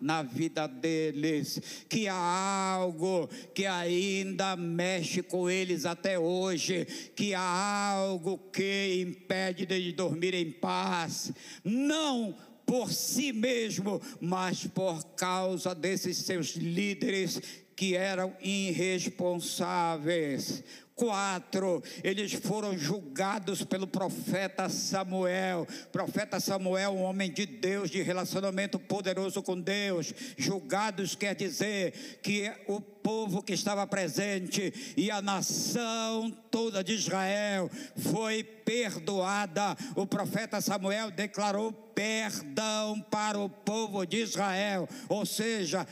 na 0.00 0.22
vida 0.22 0.66
deles, 0.66 1.60
que 1.88 2.08
há 2.08 2.74
algo 2.74 3.28
que 3.54 3.66
ainda 3.66 4.56
mexe 4.56 5.22
com 5.22 5.48
eles 5.48 5.84
até 5.84 6.18
hoje, 6.18 6.84
que 7.14 7.34
há 7.34 7.90
algo 7.90 8.38
que 8.52 9.00
impede 9.00 9.64
de 9.66 9.92
dormir 9.92 10.34
em 10.34 10.50
paz. 10.50 11.32
Não 11.64 12.34
por 12.66 12.90
si 12.90 13.32
mesmo, 13.32 14.00
mas 14.20 14.66
por 14.66 15.04
causa 15.14 15.74
desses 15.74 16.16
seus 16.18 16.56
líderes 16.56 17.40
que 17.82 17.96
eram 17.96 18.32
irresponsáveis. 18.40 20.62
Quatro, 20.94 21.82
eles 22.04 22.32
foram 22.32 22.78
julgados 22.78 23.64
pelo 23.64 23.88
profeta 23.88 24.68
Samuel. 24.68 25.66
Profeta 25.90 26.38
Samuel, 26.38 26.92
um 26.92 27.02
homem 27.02 27.32
de 27.32 27.44
Deus, 27.44 27.90
de 27.90 28.00
relacionamento 28.00 28.78
poderoso 28.78 29.42
com 29.42 29.60
Deus. 29.60 30.14
Julgados 30.36 31.16
quer 31.16 31.34
dizer 31.34 32.20
que 32.22 32.52
o 32.68 32.80
povo 32.80 33.42
que 33.42 33.52
estava 33.52 33.84
presente 33.84 34.94
e 34.96 35.10
a 35.10 35.20
nação 35.20 36.30
toda 36.52 36.84
de 36.84 36.92
Israel 36.92 37.68
foi 37.96 38.44
perdoada. 38.44 39.76
O 39.96 40.06
profeta 40.06 40.60
Samuel 40.60 41.10
declarou 41.10 41.72
perdão 41.72 43.00
para 43.10 43.38
o 43.38 43.48
povo 43.48 44.06
de 44.06 44.18
Israel, 44.18 44.88
ou 45.08 45.26
seja, 45.26 45.86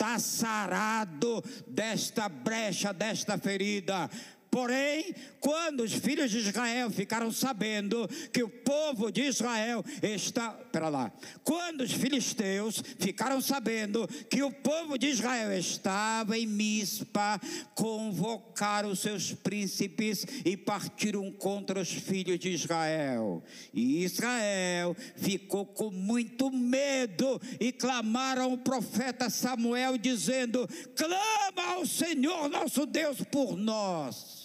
está 0.00 0.18
sarado 0.18 1.44
desta 1.66 2.26
brecha, 2.30 2.90
desta 2.94 3.36
ferida. 3.36 4.08
Porém, 4.50 5.14
quando 5.38 5.84
os 5.84 5.92
filhos 5.92 6.30
de 6.30 6.38
Israel 6.38 6.90
ficaram 6.90 7.30
sabendo 7.30 8.08
que 8.32 8.42
o 8.42 8.48
povo 8.48 9.10
de 9.12 9.22
Israel 9.22 9.84
está. 10.02 10.50
Pera 10.50 10.88
lá. 10.88 11.12
Quando 11.44 11.82
os 11.82 11.92
filisteus 11.92 12.82
ficaram 12.98 13.40
sabendo 13.40 14.08
que 14.28 14.42
o 14.42 14.50
povo 14.50 14.98
de 14.98 15.08
Israel 15.08 15.56
estava 15.56 16.36
em 16.36 16.46
Mispa, 16.46 17.40
convocaram 17.74 18.94
seus 18.94 19.32
príncipes 19.32 20.26
e 20.44 20.56
partiram 20.56 21.30
contra 21.30 21.80
os 21.80 21.92
filhos 21.92 22.38
de 22.38 22.50
Israel. 22.50 23.44
E 23.72 24.02
Israel 24.04 24.96
ficou 25.16 25.64
com 25.64 25.90
muito 25.90 26.50
medo 26.50 27.40
e 27.60 27.70
clamaram 27.70 28.50
ao 28.50 28.58
profeta 28.58 29.30
Samuel, 29.30 29.96
dizendo: 29.96 30.68
Clama 30.96 31.74
ao 31.74 31.86
Senhor 31.86 32.48
nosso 32.48 32.84
Deus 32.84 33.18
por 33.30 33.56
nós. 33.56 34.39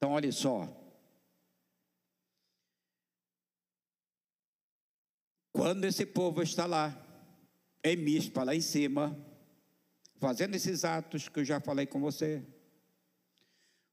Então, 0.00 0.12
olha 0.12 0.32
só. 0.32 0.66
Quando 5.52 5.84
esse 5.84 6.06
povo 6.06 6.42
está 6.42 6.64
lá, 6.64 7.06
em 7.84 7.96
Mispa, 7.96 8.42
lá 8.42 8.54
em 8.54 8.62
cima, 8.62 9.14
fazendo 10.16 10.54
esses 10.54 10.86
atos 10.86 11.28
que 11.28 11.40
eu 11.40 11.44
já 11.44 11.60
falei 11.60 11.84
com 11.84 12.00
você, 12.00 12.42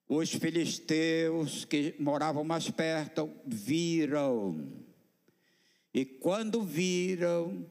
os 0.07 0.31
filisteus 0.31 1.65
que 1.65 1.93
moravam 1.99 2.45
mais 2.45 2.71
perto 2.71 3.29
viram. 3.45 4.85
E 5.93 6.05
quando 6.05 6.63
viram, 6.63 7.69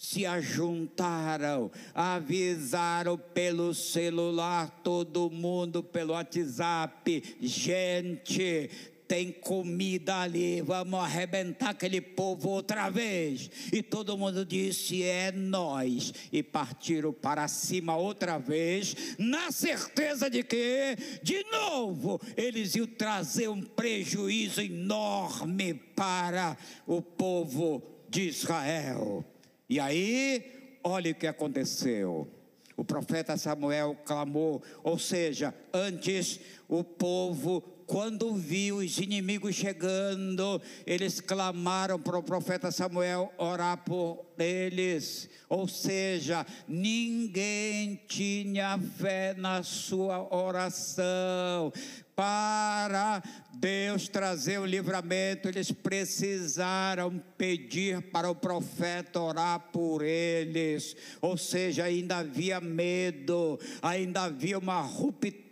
se 0.00 0.24
ajuntaram, 0.24 1.70
avisaram 1.94 3.18
pelo 3.18 3.74
celular 3.74 4.80
todo 4.82 5.28
mundo, 5.28 5.82
pelo 5.82 6.14
WhatsApp, 6.14 7.22
gente, 7.38 8.70
tem 9.06 9.30
comida 9.30 10.20
ali, 10.20 10.62
vamos 10.62 10.98
arrebentar 10.98 11.68
aquele 11.70 12.00
povo 12.00 12.48
outra 12.48 12.88
vez. 12.88 13.50
E 13.70 13.82
todo 13.82 14.16
mundo 14.16 14.42
disse: 14.42 15.02
é 15.02 15.30
nós. 15.30 16.14
E 16.32 16.42
partiram 16.42 17.12
para 17.12 17.46
cima 17.46 17.94
outra 17.94 18.38
vez, 18.38 18.96
na 19.18 19.52
certeza 19.52 20.30
de 20.30 20.42
que, 20.42 20.96
de 21.22 21.44
novo, 21.52 22.18
eles 22.38 22.74
iam 22.74 22.86
trazer 22.86 23.48
um 23.48 23.60
prejuízo 23.60 24.62
enorme 24.62 25.74
para 25.74 26.56
o 26.86 27.02
povo 27.02 27.82
de 28.08 28.28
Israel. 28.28 29.26
E 29.70 29.78
aí, 29.78 30.78
olha 30.82 31.12
o 31.12 31.14
que 31.14 31.28
aconteceu. 31.28 32.28
O 32.76 32.84
profeta 32.84 33.36
Samuel 33.36 33.96
clamou, 34.04 34.60
ou 34.82 34.98
seja, 34.98 35.54
antes 35.72 36.40
o 36.70 36.84
povo 36.84 37.62
quando 37.90 38.32
viu 38.36 38.76
os 38.76 38.98
inimigos 38.98 39.56
chegando, 39.56 40.62
eles 40.86 41.20
clamaram 41.20 41.98
para 41.98 42.16
o 42.16 42.22
profeta 42.22 42.70
Samuel 42.70 43.32
orar 43.36 43.78
por 43.78 44.24
eles. 44.38 45.28
Ou 45.48 45.66
seja, 45.66 46.46
ninguém 46.68 48.00
tinha 48.06 48.78
fé 48.96 49.34
na 49.36 49.64
sua 49.64 50.32
oração 50.32 51.72
para 52.14 53.20
Deus 53.54 54.06
trazer 54.06 54.60
o 54.60 54.66
livramento, 54.66 55.48
eles 55.48 55.72
precisaram 55.72 57.20
pedir 57.36 58.00
para 58.12 58.30
o 58.30 58.36
profeta 58.36 59.18
orar 59.18 59.58
por 59.72 60.04
eles. 60.04 60.94
Ou 61.20 61.36
seja, 61.36 61.84
ainda 61.84 62.18
havia 62.18 62.60
medo, 62.60 63.58
ainda 63.82 64.22
havia 64.22 64.58
uma 64.58 64.80
ruptura 64.80 65.49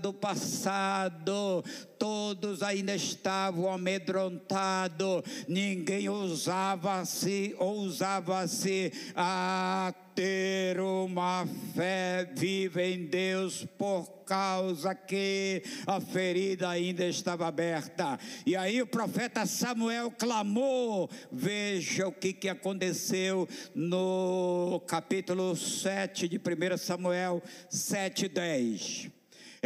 do 0.00 0.12
passado, 0.12 1.64
todos 1.98 2.62
ainda 2.62 2.94
estavam 2.94 3.70
amedrontados, 3.70 5.22
ninguém 5.48 6.08
ousava-se, 6.08 7.54
ousava-se 7.58 8.92
a 9.14 9.92
ter 10.14 10.80
uma 10.80 11.46
fé 11.74 12.26
viva 12.34 12.82
em 12.82 13.04
Deus 13.04 13.66
por 13.76 14.06
causa 14.24 14.94
que 14.94 15.62
a 15.86 16.00
ferida 16.00 16.70
ainda 16.70 17.04
estava 17.06 17.46
aberta. 17.46 18.18
E 18.46 18.56
aí 18.56 18.80
o 18.80 18.86
profeta 18.86 19.44
Samuel 19.44 20.10
clamou. 20.10 21.10
Veja 21.30 22.08
o 22.08 22.12
que, 22.12 22.32
que 22.32 22.48
aconteceu 22.48 23.46
no 23.74 24.82
capítulo 24.86 25.54
7 25.54 26.28
de 26.28 26.38
1 26.38 26.78
Samuel 26.78 27.42
7,10. 27.70 29.15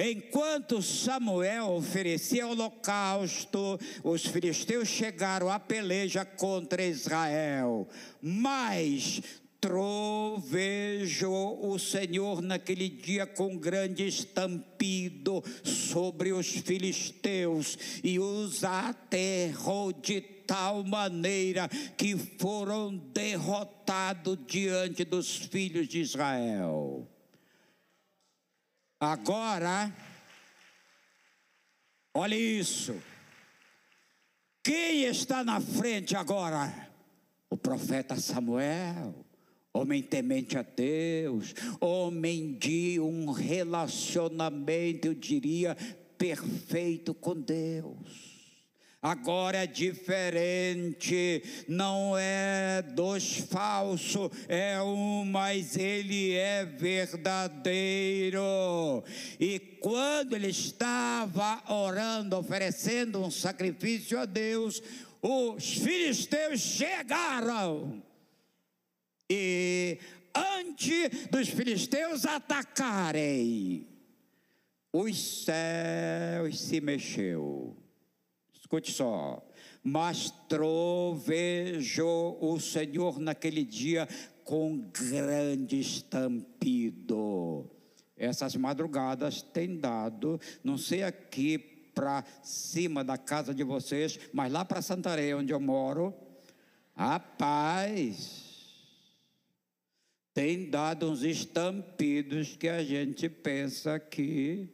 Enquanto 0.03 0.81
Samuel 0.81 1.73
oferecia 1.73 2.47
holocausto, 2.47 3.79
os 4.03 4.25
filisteus 4.25 4.89
chegaram 4.89 5.51
à 5.51 5.61
peleja 5.61 6.25
contra 6.25 6.83
Israel. 6.83 7.87
Mas 8.23 9.21
trovejou 9.61 10.51
o 11.71 11.79
Senhor 11.79 12.41
naquele 12.41 12.89
dia 12.89 13.27
com 13.27 13.59
grande 13.59 14.07
estampido 14.07 15.45
sobre 15.63 16.33
os 16.33 16.47
filisteus 16.47 17.77
e 18.03 18.19
os 18.19 18.65
aterrou 18.65 19.93
de 19.93 20.23
tal 20.23 20.83
maneira 20.83 21.69
que 21.99 22.17
foram 22.17 22.97
derrotados 22.97 24.39
diante 24.47 25.05
dos 25.05 25.37
filhos 25.37 25.87
de 25.87 26.01
Israel. 26.01 27.07
Agora, 29.01 29.91
olha 32.13 32.35
isso. 32.35 32.95
Quem 34.63 35.05
está 35.05 35.43
na 35.43 35.59
frente 35.59 36.15
agora? 36.15 36.91
O 37.49 37.57
profeta 37.57 38.15
Samuel, 38.17 39.25
homem 39.73 40.03
temente 40.03 40.59
a 40.59 40.63
Deus, 40.63 41.55
homem 41.81 42.53
de 42.53 43.01
um 43.01 43.31
relacionamento, 43.31 45.07
eu 45.07 45.15
diria, 45.15 45.75
perfeito 46.19 47.15
com 47.15 47.35
Deus. 47.35 48.30
Agora 49.03 49.65
é 49.65 49.67
diferente, 49.67 51.43
não 51.67 52.19
é 52.19 52.83
dos 52.83 53.39
falsos, 53.39 54.31
é 54.47 54.79
um, 54.83 55.25
mas 55.25 55.75
ele 55.75 56.35
é 56.35 56.67
verdadeiro. 56.67 58.43
E 59.39 59.59
quando 59.81 60.35
ele 60.35 60.49
estava 60.49 61.63
orando, 61.73 62.37
oferecendo 62.37 63.25
um 63.25 63.31
sacrifício 63.31 64.21
a 64.21 64.27
Deus, 64.27 64.83
os 65.23 65.79
filisteus 65.79 66.61
chegaram. 66.61 68.03
E 69.31 69.99
antes 70.35 71.27
dos 71.31 71.49
filisteus 71.49 72.27
atacarem, 72.27 73.87
os 74.93 75.45
céus 75.47 76.61
se 76.61 76.83
mexeu 76.83 77.80
Escute 78.71 78.93
só. 78.93 79.45
Mas 79.83 80.31
trovejou 80.49 82.39
o 82.41 82.61
Senhor 82.61 83.19
naquele 83.19 83.65
dia 83.65 84.07
com 84.45 84.79
grande 84.79 85.81
estampido. 85.81 87.69
Essas 88.17 88.55
madrugadas 88.55 89.43
têm 89.43 89.77
dado, 89.77 90.41
não 90.63 90.79
sei 90.79 91.03
aqui 91.03 91.59
para 91.59 92.25
cima 92.45 93.03
da 93.03 93.19
casa 93.19 93.53
de 93.53 93.65
vocês, 93.65 94.21
mas 94.33 94.53
lá 94.53 94.65
para 94.65 94.81
Santarém, 94.81 95.35
onde 95.35 95.53
eu 95.53 95.59
moro, 95.59 96.15
rapaz, 96.95 98.77
tem 100.33 100.71
dado 100.71 101.11
uns 101.11 101.25
estampidos 101.25 102.57
que 102.57 102.69
a 102.69 102.85
gente 102.85 103.29
pensa 103.29 103.99
que 103.99 104.69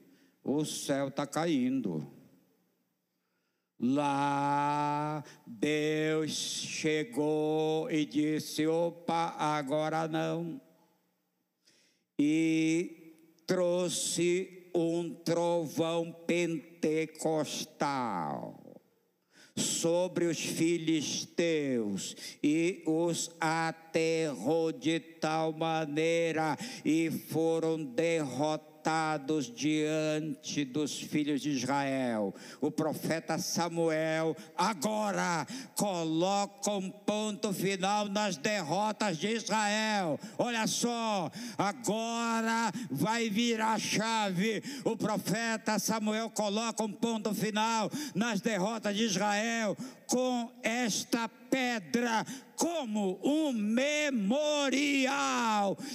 o 0.45 0.67
céu 0.67 1.09
está 1.09 1.27
caindo. 1.27 2.16
Lá 3.79 5.23
Deus 5.47 6.33
chegou 6.33 7.91
e 7.91 8.07
disse: 8.07 8.67
opa, 8.67 9.35
agora 9.39 10.09
não. 10.09 10.59
E 12.19 13.43
trouxe 13.47 14.71
um 14.75 15.15
trovão 15.15 16.11
pentecostal 16.27 18.59
sobre 19.55 20.25
os 20.27 20.39
filisteus 20.39 22.17
e 22.43 22.83
os 22.87 23.31
aterrou 23.41 24.73
de 24.73 25.01
tal 25.01 25.53
maneira 25.53 26.59
e 26.85 27.11
foram 27.11 27.83
derrotados 27.83 28.76
derrotados 28.87 29.53
diante 29.53 30.65
dos 30.65 31.01
filhos 31.01 31.41
de 31.41 31.51
Israel. 31.51 32.33
O 32.61 32.71
profeta 32.71 33.37
Samuel 33.37 34.37
agora 34.57 35.45
coloca 35.75 36.71
um 36.71 36.89
ponto 36.89 37.53
final 37.53 38.09
nas 38.09 38.37
derrotas 38.37 39.19
de 39.19 39.29
Israel. 39.29 40.19
Olha 40.39 40.67
só, 40.69 41.31
agora 41.59 42.73
vai 42.89 43.29
virar 43.29 43.75
a 43.75 43.79
chave. 43.79 44.63
O 44.85 44.97
profeta 44.97 45.79
Samuel 45.81 46.31
coloca 46.31 46.85
um 46.85 46.93
ponto 46.93 47.35
final 47.35 47.91
nas 48.15 48.41
derrotas 48.41 48.97
de 48.97 49.05
Israel 49.05 49.77
com 50.07 50.49
esta 50.63 51.29
pedra 51.57 52.23
como 52.55 53.19
um 53.25 53.51
memorial 53.51 54.99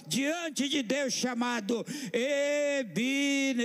diante 0.07 0.67
de 0.67 0.81
Deus 0.81 1.13
chamado 1.13 1.85
Ebenezer, 2.11 3.61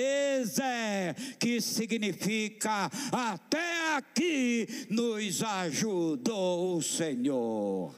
que 1.39 1.59
significa 1.59 2.91
até 3.11 3.97
aqui 3.97 4.87
nos 4.91 5.43
ajudou 5.43 6.77
o 6.77 6.83
Senhor. 6.83 7.95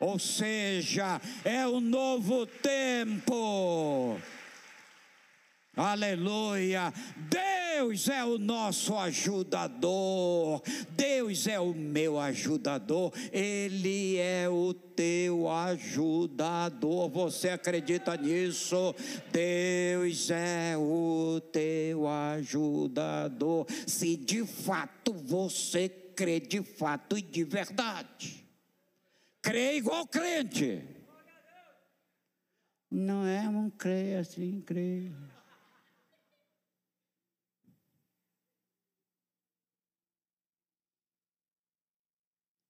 Ou 0.00 0.18
seja, 0.18 1.20
é 1.44 1.68
um 1.68 1.80
novo 1.80 2.46
tempo. 2.46 4.18
Aleluia! 5.74 6.92
Deus 7.30 8.06
é 8.06 8.22
o 8.22 8.36
nosso 8.36 8.94
ajudador, 8.98 10.60
Deus 10.90 11.46
é 11.46 11.58
o 11.58 11.72
meu 11.72 12.20
ajudador, 12.20 13.10
Ele 13.32 14.18
é 14.18 14.46
o 14.50 14.74
teu 14.74 15.48
ajudador. 15.48 17.08
Você 17.08 17.48
acredita 17.48 18.14
nisso? 18.18 18.94
Deus 19.32 20.30
é 20.30 20.76
o 20.76 21.40
teu 21.50 22.06
ajudador. 22.06 23.64
Se 23.86 24.14
de 24.14 24.44
fato 24.44 25.14
você 25.14 25.88
crê 25.88 26.38
de 26.38 26.62
fato 26.62 27.16
e 27.16 27.22
de 27.22 27.44
verdade, 27.44 28.46
crê 29.40 29.78
igual 29.78 30.06
crente. 30.06 30.84
Não 32.90 33.26
é 33.26 33.48
um 33.48 33.70
crê 33.70 34.16
assim, 34.16 34.60
crê. 34.60 35.10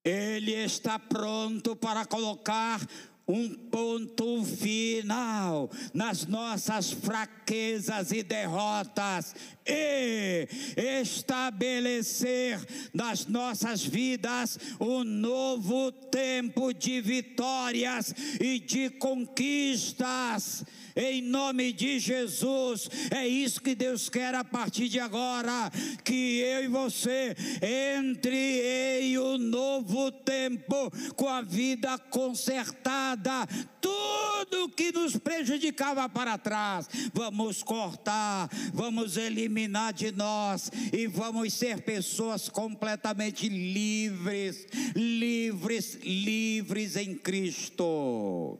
Ele 0.04 0.52
está 0.52 0.98
pronto 0.98 1.76
para 1.76 2.04
colocar 2.04 2.80
um 3.26 3.48
ponto 3.54 4.44
final 4.44 5.70
nas 5.94 6.26
nossas 6.26 6.90
fraquezas 6.90 8.10
e 8.10 8.22
derrotas 8.22 9.34
e 9.64 10.48
estabelecer 10.76 12.58
nas 12.92 13.26
nossas 13.26 13.84
vidas 13.84 14.58
um 14.80 15.04
novo 15.04 15.92
tempo 15.92 16.74
de 16.74 17.00
vitórias 17.00 18.12
e 18.40 18.58
de 18.58 18.90
conquistas 18.90 20.64
em 20.96 21.22
nome 21.22 21.72
de 21.72 21.98
Jesus. 21.98 22.88
É 23.10 23.26
isso 23.26 23.60
que 23.60 23.74
Deus 23.74 24.08
quer 24.08 24.34
a 24.34 24.44
partir 24.44 24.88
de 24.88 25.00
agora, 25.00 25.70
que 26.04 26.38
eu 26.40 26.64
e 26.64 26.68
você 26.68 27.34
entre 27.60 29.00
em 29.00 29.18
um 29.18 29.38
novo 29.38 30.10
tempo 30.10 30.90
com 31.16 31.28
a 31.28 31.42
vida 31.42 31.98
consertada, 31.98 33.46
tudo 33.80 34.68
que 34.68 34.92
nos 34.92 35.16
prejudicava 35.16 36.08
para 36.08 36.38
trás, 36.38 36.88
vamos 37.12 37.62
cortar, 37.62 38.48
vamos 38.72 39.16
eliminar 39.16 39.92
de 39.92 40.12
nós 40.12 40.70
e 40.92 41.06
vamos 41.06 41.52
ser 41.52 41.82
pessoas 41.82 42.48
completamente 42.48 43.48
livres, 43.48 44.66
livres, 44.94 45.98
livres 46.02 46.96
em 46.96 47.14
Cristo. 47.14 48.58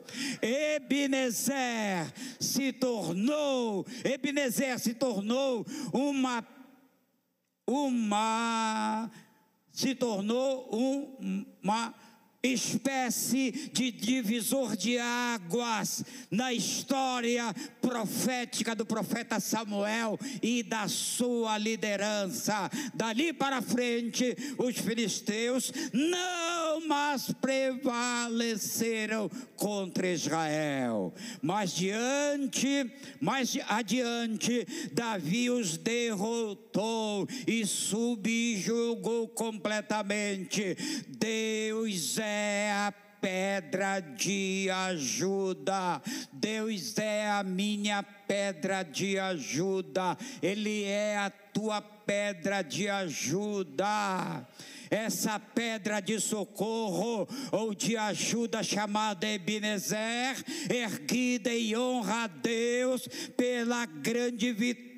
Ebenezer 0.75 2.13
se 2.41 2.73
tornou, 2.73 3.87
Ebenezer 4.05 4.79
se 4.79 4.95
tornou 4.95 5.67
uma, 5.93 6.47
uma, 7.67 9.11
se 9.71 9.95
tornou 9.95 11.19
uma 11.63 11.95
espécie 12.43 13.71
de 13.73 13.93
divisor 13.93 14.77
de 14.77 14.99
águas 14.99 16.05
na 16.29 16.53
história 16.53 17.55
profética 17.81 18.75
do 18.75 18.85
profeta 18.85 19.39
Samuel 19.39 20.19
e 20.43 20.65
da 20.65 20.89
sua 20.89 21.57
liderança. 21.57 22.69
Dali 22.95 23.33
para 23.33 23.63
frente, 23.63 24.37
os 24.59 24.77
filisteus 24.77 25.73
não 25.93 26.89
mais 26.89 27.31
prevaleceram 27.41 29.31
contra 29.55 30.09
Israel. 30.09 31.15
Mas 31.41 31.73
diante, 31.75 32.91
mais 33.21 33.57
adiante, 33.69 34.67
Davi 34.93 35.49
os 35.49 35.77
derrotou 35.77 37.29
e 37.47 37.65
subjugou 37.65 39.29
completamente. 39.29 40.77
Deus 41.09 42.19
é 42.19 42.32
é 42.33 42.73
a 42.73 42.93
pedra 43.21 44.01
de 44.01 44.69
ajuda. 44.71 46.03
Deus 46.33 46.97
é 46.99 47.31
a 47.31 47.43
minha 47.45 48.03
pedra 48.03 48.83
de 48.83 49.19
ajuda. 49.19 50.17
Ele 50.43 50.85
é 50.85 51.19
a 51.19 51.31
tua 51.31 51.81
pedra 51.81 52.63
de 52.63 52.89
ajuda 52.89 54.47
essa 54.91 55.41
pedra 55.41 56.01
de 56.01 56.21
socorro 56.21 57.27
ou 57.51 57.75
de 57.75 57.97
ajuda 57.97 58.63
chamada 58.63 59.27
Ebenezer, 59.27 60.37
erguida 60.69 61.51
em 61.51 61.75
honra 61.75 62.25
a 62.25 62.27
Deus 62.27 63.09
pela 63.35 63.87
grande 63.87 64.53
vitória 64.53 64.92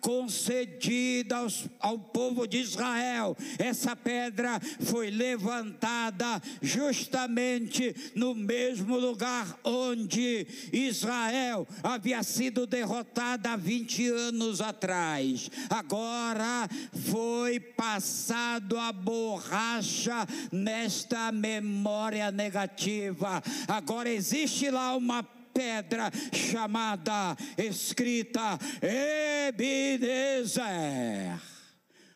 concedida 0.00 1.36
aos, 1.36 1.66
ao 1.80 1.98
povo 1.98 2.46
de 2.46 2.58
Israel. 2.58 3.36
Essa 3.58 3.94
pedra 3.94 4.60
foi 4.80 5.10
levantada 5.10 6.40
justamente 6.62 7.94
no 8.14 8.34
mesmo 8.34 8.96
lugar 8.98 9.58
onde 9.64 10.46
Israel 10.72 11.66
havia 11.82 12.22
sido 12.22 12.66
derrotada 12.66 13.52
há 13.52 13.56
20 13.56 14.08
anos 14.08 14.60
atrás. 14.60 15.50
Agora 15.70 16.68
foi 17.10 17.60
passada 17.60 18.80
a 18.82 18.92
borracha 18.92 20.26
nesta 20.52 21.30
memória 21.32 22.30
negativa. 22.30 23.42
Agora 23.68 24.08
existe 24.10 24.70
lá 24.70 24.96
uma 24.96 25.22
pedra 25.54 26.10
chamada 26.32 27.36
escrita 27.56 28.58
Ebenezer. 28.82 30.58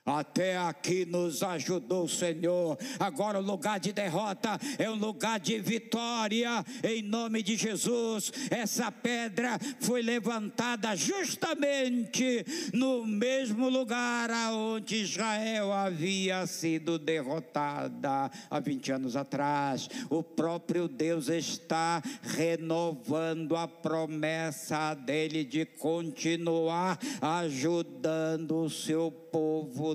Até 0.08 0.56
aqui 0.56 1.04
nos 1.04 1.42
ajudou 1.42 2.04
o 2.04 2.08
Senhor. 2.08 2.78
Agora 2.98 3.38
o 3.38 3.42
lugar 3.42 3.78
de 3.78 3.92
derrota 3.92 4.58
é 4.78 4.90
um 4.90 4.94
lugar 4.94 5.38
de 5.38 5.58
vitória. 5.60 6.64
Em 6.82 7.02
nome 7.02 7.42
de 7.42 7.56
Jesus, 7.56 8.32
essa 8.50 8.90
pedra 8.90 9.58
foi 9.80 10.00
levantada 10.00 10.96
justamente 10.96 12.42
no 12.72 13.04
mesmo 13.04 13.68
lugar 13.68 14.30
aonde 14.30 15.02
Israel 15.02 15.74
havia 15.74 16.46
sido 16.46 16.98
derrotada 16.98 18.30
há 18.50 18.60
20 18.60 18.92
anos 18.92 19.14
atrás. 19.14 19.90
O 20.08 20.22
próprio 20.22 20.88
Deus 20.88 21.28
está 21.28 22.02
renovando 22.22 23.54
a 23.54 23.68
promessa 23.68 24.94
dele 24.94 25.44
de 25.44 25.66
continuar 25.66 26.98
ajudando 27.20 28.62
o 28.62 28.70
seu 28.70 29.10
povo 29.10 29.27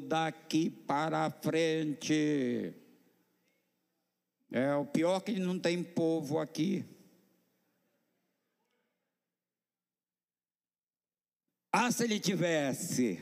daqui 0.02 0.70
para 0.70 1.30
frente. 1.30 2.74
É 4.52 4.76
o 4.76 4.86
pior 4.86 5.20
que 5.22 5.40
não 5.40 5.58
tem 5.58 5.84
povo 5.84 6.40
aqui. 6.40 6.86
Ah, 11.72 11.92
se 11.92 12.04
ele 12.04 12.20
tivesse. 12.20 13.20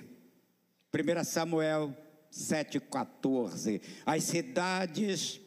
1 0.94 1.24
Samuel 1.24 1.96
7,14. 2.32 3.82
As 4.06 4.24
cidades 4.26 5.40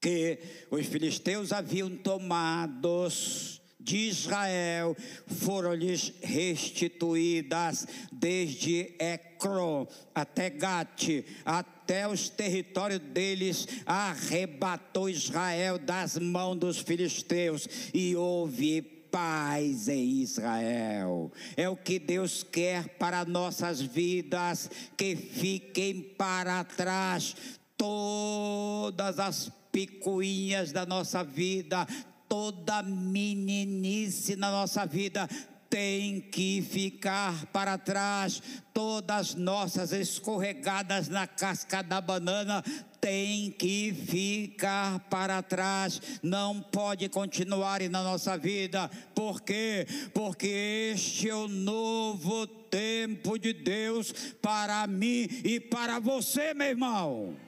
que 0.00 0.38
os 0.70 0.86
filisteus 0.86 1.52
haviam 1.52 1.94
tomados 1.94 3.60
de 3.86 4.08
Israel 4.08 4.96
foram-lhes 5.28 6.12
restituídas 6.20 7.86
desde 8.10 8.96
Ecrón 8.98 9.86
até 10.12 10.50
Gate, 10.50 11.24
até 11.44 12.08
os 12.08 12.28
territórios 12.28 12.98
deles, 12.98 13.68
arrebatou 13.86 15.08
Israel 15.08 15.78
das 15.78 16.18
mãos 16.18 16.56
dos 16.56 16.78
filisteus 16.80 17.68
e 17.94 18.16
houve 18.16 18.82
paz 18.82 19.86
em 19.86 20.20
Israel. 20.20 21.30
É 21.56 21.68
o 21.68 21.76
que 21.76 22.00
Deus 22.00 22.42
quer 22.42 22.88
para 22.98 23.24
nossas 23.24 23.80
vidas, 23.80 24.68
que 24.96 25.14
fiquem 25.14 26.02
para 26.02 26.64
trás 26.64 27.36
todas 27.76 29.20
as 29.20 29.52
picuinhas 29.70 30.72
da 30.72 30.84
nossa 30.84 31.22
vida, 31.22 31.86
toda 32.28 32.82
meninice 32.82 34.36
na 34.36 34.50
nossa 34.50 34.84
vida 34.86 35.28
tem 35.68 36.20
que 36.20 36.62
ficar 36.62 37.46
para 37.46 37.76
trás. 37.76 38.42
Todas 38.72 39.34
nossas 39.34 39.92
escorregadas 39.92 41.08
na 41.08 41.26
casca 41.26 41.82
da 41.82 42.00
banana 42.00 42.62
tem 43.00 43.50
que 43.50 43.92
ficar 43.92 45.00
para 45.10 45.42
trás. 45.42 46.00
Não 46.22 46.60
pode 46.60 47.08
continuar 47.08 47.80
na 47.82 48.02
nossa 48.02 48.36
vida. 48.36 48.90
Por 49.14 49.42
quê? 49.42 49.86
Porque 50.14 50.92
este 50.94 51.28
é 51.28 51.34
o 51.34 51.48
novo 51.48 52.46
tempo 52.46 53.38
de 53.38 53.52
Deus 53.52 54.12
para 54.40 54.86
mim 54.86 55.28
e 55.44 55.60
para 55.60 55.98
você, 55.98 56.54
meu 56.54 56.68
irmão. 56.68 57.45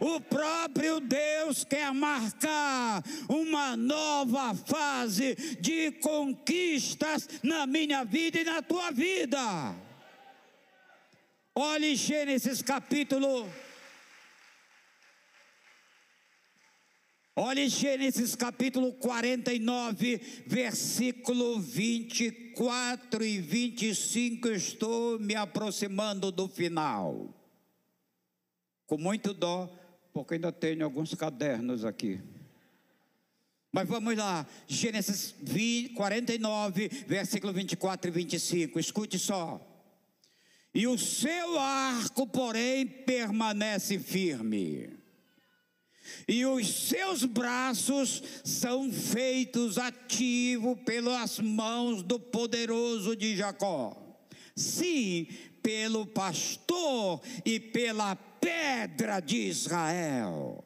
O 0.00 0.20
próprio 0.20 1.00
Deus 1.00 1.64
quer 1.64 1.92
marcar 1.92 3.02
uma 3.28 3.76
nova 3.76 4.54
fase 4.54 5.34
de 5.60 5.92
conquistas 5.92 7.28
na 7.42 7.66
minha 7.66 8.04
vida 8.04 8.40
e 8.40 8.44
na 8.44 8.62
tua 8.62 8.90
vida. 8.90 9.38
Olhe 11.54 11.96
Gênesis 11.96 12.62
capítulo. 12.62 13.50
Olhe 17.34 17.68
Gênesis 17.68 18.34
capítulo 18.34 18.92
49, 18.94 20.44
versículo 20.46 21.60
24 21.60 23.24
e 23.24 23.40
25. 23.40 24.48
Estou 24.48 25.18
me 25.18 25.34
aproximando 25.34 26.32
do 26.32 26.48
final 26.48 27.37
com 28.88 28.96
muito 28.96 29.34
dó, 29.34 29.70
porque 30.14 30.34
ainda 30.34 30.50
tenho 30.50 30.82
alguns 30.82 31.14
cadernos 31.14 31.84
aqui. 31.84 32.18
Mas 33.70 33.86
vamos 33.86 34.16
lá, 34.16 34.46
Gênesis 34.66 35.34
20, 35.42 35.92
49, 35.92 36.88
versículo 37.06 37.52
24 37.52 38.08
e 38.08 38.10
25, 38.10 38.80
escute 38.80 39.18
só. 39.18 39.60
E 40.74 40.86
o 40.86 40.96
seu 40.96 41.58
arco, 41.58 42.26
porém, 42.26 42.86
permanece 42.86 43.98
firme, 43.98 44.98
e 46.26 46.46
os 46.46 46.88
seus 46.88 47.24
braços 47.24 48.22
são 48.42 48.90
feitos 48.90 49.76
ativos 49.76 50.78
pelas 50.86 51.38
mãos 51.38 52.02
do 52.02 52.18
poderoso 52.18 53.14
de 53.14 53.36
Jacó. 53.36 53.94
Sim, 54.56 55.26
pelo 55.62 56.06
pastor 56.06 57.20
e 57.44 57.60
pela 57.60 58.16
pedra 58.40 59.20
de 59.20 59.36
Israel. 59.36 60.64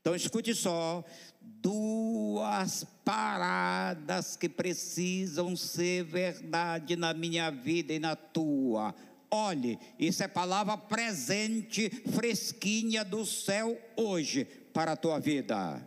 Então 0.00 0.14
escute 0.14 0.54
só, 0.54 1.04
duas 1.40 2.84
paradas 3.04 4.36
que 4.36 4.48
precisam 4.48 5.56
ser 5.56 6.04
verdade 6.04 6.96
na 6.96 7.14
minha 7.14 7.50
vida 7.50 7.92
e 7.92 7.98
na 7.98 8.14
tua. 8.14 8.94
Olhe, 9.30 9.78
isso 9.98 10.22
é 10.22 10.28
palavra 10.28 10.76
presente, 10.76 11.90
fresquinha 12.12 13.04
do 13.04 13.24
céu 13.24 13.80
hoje 13.96 14.44
para 14.72 14.92
a 14.92 14.96
tua 14.96 15.18
vida. 15.18 15.82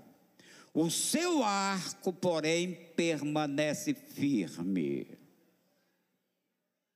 O 0.73 0.89
seu 0.89 1.43
arco, 1.43 2.11
porém, 2.11 2.73
permanece 2.95 3.93
firme. 3.93 5.16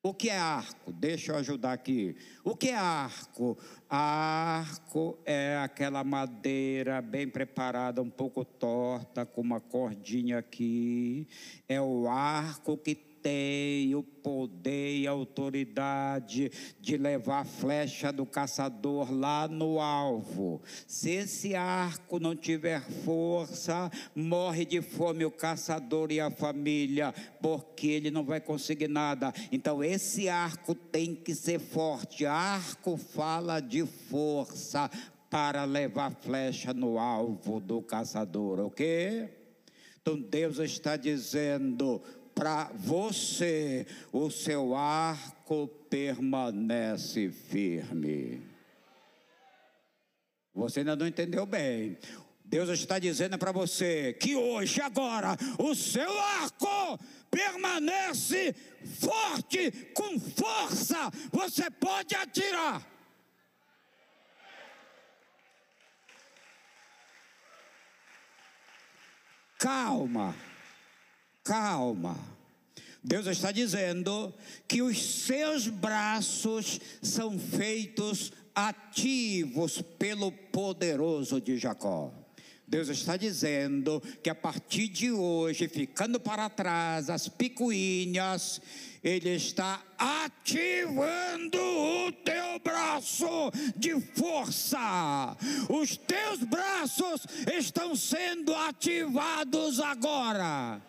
O 0.03 0.15
que 0.15 0.29
é 0.29 0.37
arco? 0.39 0.91
Deixa 0.91 1.31
eu 1.31 1.35
ajudar 1.35 1.73
aqui. 1.73 2.15
O 2.43 2.55
que 2.55 2.69
é 2.69 2.75
arco? 2.75 3.55
Arco 3.87 5.19
é 5.23 5.59
aquela 5.63 6.03
madeira 6.03 6.99
bem 7.03 7.27
preparada, 7.27 8.01
um 8.01 8.09
pouco 8.09 8.43
torta, 8.43 9.27
com 9.27 9.41
uma 9.41 9.59
cordinha 9.59 10.39
aqui. 10.39 11.27
É 11.69 11.79
o 11.79 12.07
arco 12.07 12.75
que 12.77 13.10
tem 13.21 13.93
o 13.95 14.03
poder 14.03 14.97
e 14.97 15.07
autoridade 15.07 16.51
de 16.79 16.97
levar 16.97 17.41
a 17.41 17.45
flecha 17.45 18.11
do 18.11 18.25
caçador 18.25 19.11
lá 19.11 19.47
no 19.47 19.79
alvo. 19.79 20.61
Se 20.87 21.11
esse 21.11 21.55
arco 21.55 22.19
não 22.19 22.35
tiver 22.35 22.81
força, 22.81 23.91
morre 24.15 24.65
de 24.65 24.81
fome 24.81 25.25
o 25.25 25.31
caçador 25.31 26.11
e 26.11 26.19
a 26.19 26.29
família, 26.29 27.13
porque 27.41 27.87
ele 27.87 28.11
não 28.11 28.23
vai 28.23 28.39
conseguir 28.39 28.87
nada. 28.87 29.33
Então, 29.51 29.83
esse 29.83 30.29
arco 30.29 30.73
tem 30.75 31.15
que 31.15 31.35
ser 31.35 31.59
forte. 31.59 32.25
Arco 32.25 32.97
fala 32.97 33.59
de 33.59 33.85
força 33.85 34.89
para 35.29 35.63
levar 35.63 36.13
flecha 36.21 36.73
no 36.73 36.99
alvo 36.99 37.59
do 37.59 37.81
caçador, 37.81 38.59
ok? 38.59 39.29
Então, 40.01 40.19
Deus 40.19 40.57
está 40.57 40.97
dizendo 40.97 42.01
para 42.33 42.71
você, 42.73 43.85
o 44.11 44.29
seu 44.29 44.75
arco 44.75 45.67
permanece 45.89 47.29
firme. 47.29 48.41
Você 50.53 50.79
ainda 50.79 50.95
não 50.95 51.07
entendeu 51.07 51.45
bem. 51.45 51.97
Deus 52.43 52.67
está 52.69 52.99
dizendo 52.99 53.37
para 53.37 53.51
você 53.51 54.13
que 54.13 54.35
hoje, 54.35 54.81
agora, 54.81 55.37
o 55.57 55.73
seu 55.73 56.19
arco 56.19 56.99
permanece 57.29 58.53
forte, 58.99 59.71
com 59.93 60.19
força. 60.19 61.09
Você 61.31 61.69
pode 61.69 62.13
atirar. 62.15 62.85
Calma 69.57 70.35
calma. 71.43 72.17
Deus 73.03 73.25
está 73.25 73.51
dizendo 73.51 74.33
que 74.67 74.81
os 74.81 75.23
seus 75.25 75.67
braços 75.67 76.79
são 77.01 77.39
feitos 77.39 78.31
ativos 78.53 79.81
pelo 79.97 80.31
poderoso 80.31 81.41
de 81.41 81.57
Jacó. 81.57 82.13
Deus 82.67 82.87
está 82.87 83.17
dizendo 83.17 84.01
que 84.23 84.29
a 84.29 84.35
partir 84.35 84.87
de 84.87 85.11
hoje, 85.11 85.67
ficando 85.67 86.19
para 86.19 86.49
trás 86.49 87.09
as 87.09 87.27
picuinhas, 87.27 88.61
Ele 89.03 89.31
está 89.31 89.83
ativando 89.97 91.57
o 91.57 92.11
teu 92.23 92.59
braço 92.63 93.51
de 93.75 93.99
força. 94.15 95.35
Os 95.69 95.97
teus 95.97 96.43
braços 96.43 97.25
estão 97.57 97.93
sendo 97.93 98.55
ativados 98.55 99.81
agora. 99.81 100.81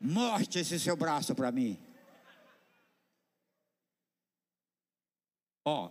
Mostre 0.00 0.60
esse 0.60 0.78
seu 0.78 0.96
braço 0.96 1.34
para 1.34 1.50
mim. 1.50 1.76
Ó. 5.64 5.90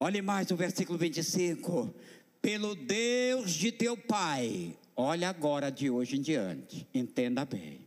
Olhe 0.00 0.22
mais 0.22 0.50
o 0.50 0.56
versículo 0.56 0.98
25. 0.98 1.94
Pelo 2.40 2.74
Deus 2.74 3.52
de 3.52 3.72
teu 3.72 3.96
pai, 3.96 4.78
olha 4.94 5.28
agora 5.28 5.70
de 5.70 5.90
hoje 5.90 6.16
em 6.16 6.22
diante, 6.22 6.86
entenda 6.94 7.44
bem. 7.44 7.86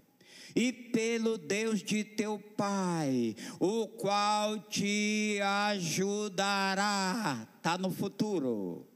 E 0.56 0.74
pelo 0.74 1.38
Deus 1.38 1.82
de 1.82 2.04
teu 2.04 2.40
pai, 2.40 3.36
o 3.60 3.88
qual 3.88 4.60
te 4.60 5.40
ajudará, 5.42 7.48
está 7.58 7.78
no 7.78 7.92
futuro 7.92 8.89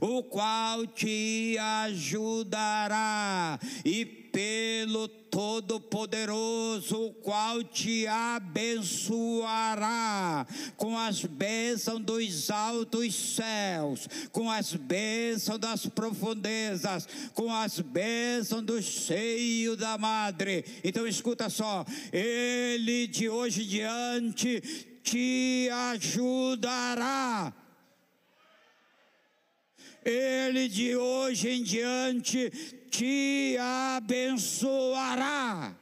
o 0.00 0.22
qual 0.22 0.86
te 0.86 1.58
ajudará, 1.58 3.58
e 3.84 4.24
pelo 4.34 5.06
Todo-Poderoso, 5.06 7.06
o 7.06 7.14
qual 7.14 7.62
te 7.62 8.04
abençoará 8.08 10.44
com 10.76 10.98
as 10.98 11.24
bênçãos 11.24 12.00
dos 12.00 12.50
altos 12.50 13.14
céus, 13.36 14.08
com 14.32 14.50
as 14.50 14.74
bênçãos 14.74 15.60
das 15.60 15.86
profundezas, 15.86 17.06
com 17.32 17.54
as 17.54 17.78
bênçãos 17.78 18.62
do 18.62 18.82
seio 18.82 19.76
da 19.76 19.96
madre. 19.96 20.64
Então 20.82 21.06
escuta 21.06 21.48
só, 21.48 21.86
ele 22.12 23.06
de 23.06 23.28
hoje 23.28 23.62
em 23.62 23.68
diante 23.68 24.60
te 25.04 25.68
ajudará 25.70 27.54
ele 30.04 30.68
de 30.68 30.96
hoje 30.96 31.48
em 31.48 31.62
diante 31.62 32.50
te 32.90 33.56
abençoará 33.96 35.74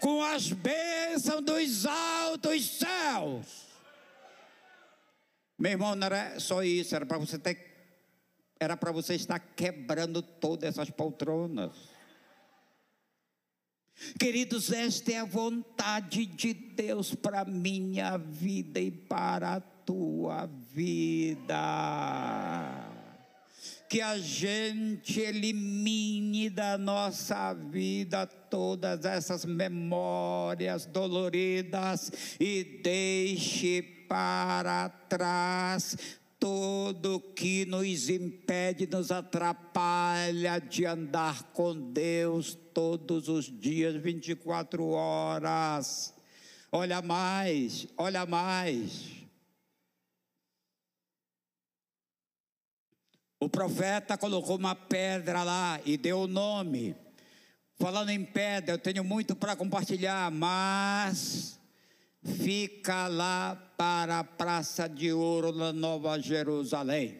com 0.00 0.22
as 0.22 0.50
bênçãos 0.50 1.42
dos 1.42 1.86
altos 1.86 2.78
céus. 2.78 3.68
Meu 5.58 5.72
irmão, 5.72 5.94
não 5.94 6.06
era 6.06 6.40
só 6.40 6.62
isso, 6.62 6.96
era 6.96 7.04
para 7.04 7.18
você 7.18 7.38
ter, 7.38 7.58
era 8.58 8.76
para 8.76 8.90
você 8.90 9.14
estar 9.14 9.38
quebrando 9.38 10.22
todas 10.22 10.70
essas 10.70 10.88
poltronas. 10.90 11.76
Queridos, 14.18 14.72
esta 14.72 15.12
é 15.12 15.18
a 15.18 15.24
vontade 15.26 16.24
de 16.24 16.54
Deus 16.54 17.14
para 17.14 17.44
minha 17.44 18.16
vida 18.16 18.80
e 18.80 18.90
para 18.90 19.60
tua 19.90 20.48
vida. 20.72 21.56
Que 23.88 24.00
a 24.00 24.16
gente 24.18 25.18
elimine 25.20 26.48
da 26.48 26.78
nossa 26.78 27.52
vida 27.52 28.24
todas 28.24 29.04
essas 29.04 29.44
memórias 29.44 30.86
doloridas 30.86 32.12
e 32.38 32.62
deixe 32.84 33.82
para 34.08 34.88
trás 35.08 35.96
tudo 36.38 37.18
que 37.34 37.66
nos 37.66 38.08
impede, 38.08 38.86
nos 38.86 39.10
atrapalha 39.10 40.60
de 40.60 40.86
andar 40.86 41.42
com 41.52 41.90
Deus 41.90 42.56
todos 42.72 43.28
os 43.28 43.46
dias, 43.46 43.96
24 43.96 44.86
horas. 44.86 46.14
Olha 46.70 47.02
mais, 47.02 47.88
olha 47.98 48.24
mais. 48.24 49.19
O 53.42 53.48
profeta 53.48 54.18
colocou 54.18 54.58
uma 54.58 54.74
pedra 54.74 55.42
lá 55.42 55.80
e 55.86 55.96
deu 55.96 56.20
o 56.20 56.26
nome. 56.26 56.94
Falando 57.78 58.10
em 58.10 58.22
pedra, 58.22 58.74
eu 58.74 58.78
tenho 58.78 59.02
muito 59.02 59.34
para 59.34 59.56
compartilhar, 59.56 60.30
mas 60.30 61.58
fica 62.22 63.08
lá 63.08 63.56
para 63.78 64.18
a 64.18 64.24
Praça 64.24 64.86
de 64.86 65.10
Ouro 65.10 65.52
na 65.52 65.72
Nova 65.72 66.20
Jerusalém. 66.20 67.16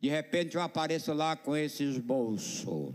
De 0.00 0.08
repente 0.08 0.54
eu 0.54 0.62
apareço 0.62 1.12
lá 1.12 1.36
com 1.36 1.54
esses 1.54 1.98
bolsos. 1.98 2.94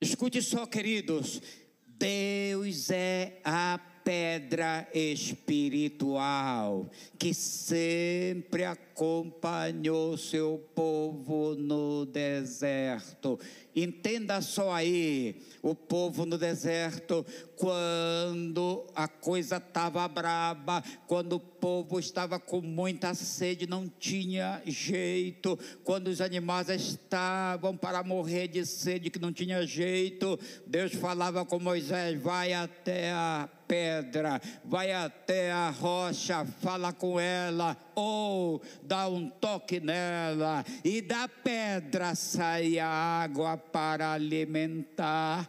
Escute 0.00 0.40
só, 0.40 0.64
queridos. 0.64 1.42
Deus 1.86 2.88
é 2.88 3.42
a 3.44 3.78
pedra 4.02 4.88
espiritual 4.94 6.90
que 7.18 7.34
sempre 7.34 8.64
acompanhou 9.00 10.18
seu 10.18 10.62
povo 10.74 11.54
no 11.54 12.04
deserto. 12.04 13.40
Entenda 13.74 14.42
só 14.42 14.74
aí, 14.74 15.40
o 15.62 15.74
povo 15.74 16.26
no 16.26 16.36
deserto, 16.36 17.24
quando 17.56 18.86
a 18.94 19.08
coisa 19.08 19.56
estava 19.56 20.06
braba, 20.06 20.84
quando 21.06 21.34
o 21.34 21.40
povo 21.40 21.98
estava 21.98 22.38
com 22.38 22.60
muita 22.60 23.14
sede, 23.14 23.66
não 23.66 23.88
tinha 23.88 24.60
jeito, 24.66 25.58
quando 25.82 26.08
os 26.08 26.20
animais 26.20 26.68
estavam 26.68 27.74
para 27.74 28.02
morrer 28.02 28.48
de 28.48 28.66
sede, 28.66 29.08
que 29.08 29.18
não 29.18 29.32
tinha 29.32 29.66
jeito, 29.66 30.38
Deus 30.66 30.92
falava 30.92 31.46
com 31.46 31.58
Moisés: 31.58 32.20
vai 32.20 32.52
até 32.52 33.12
a 33.12 33.48
pedra, 33.70 34.42
vai 34.64 34.92
até 34.92 35.52
a 35.52 35.70
rocha, 35.70 36.44
fala 36.60 36.92
com 36.92 37.20
ela, 37.20 37.76
ou 37.94 38.62
dá 38.82 39.08
um 39.08 39.28
toque 39.28 39.80
nela, 39.80 40.64
e 40.84 41.00
da 41.00 41.28
pedra 41.28 42.14
sai 42.14 42.78
a 42.78 42.88
água 42.88 43.56
para 43.56 44.12
alimentar 44.12 45.48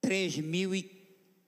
três 0.00 0.38
mil 0.38 0.74
e 0.74 0.82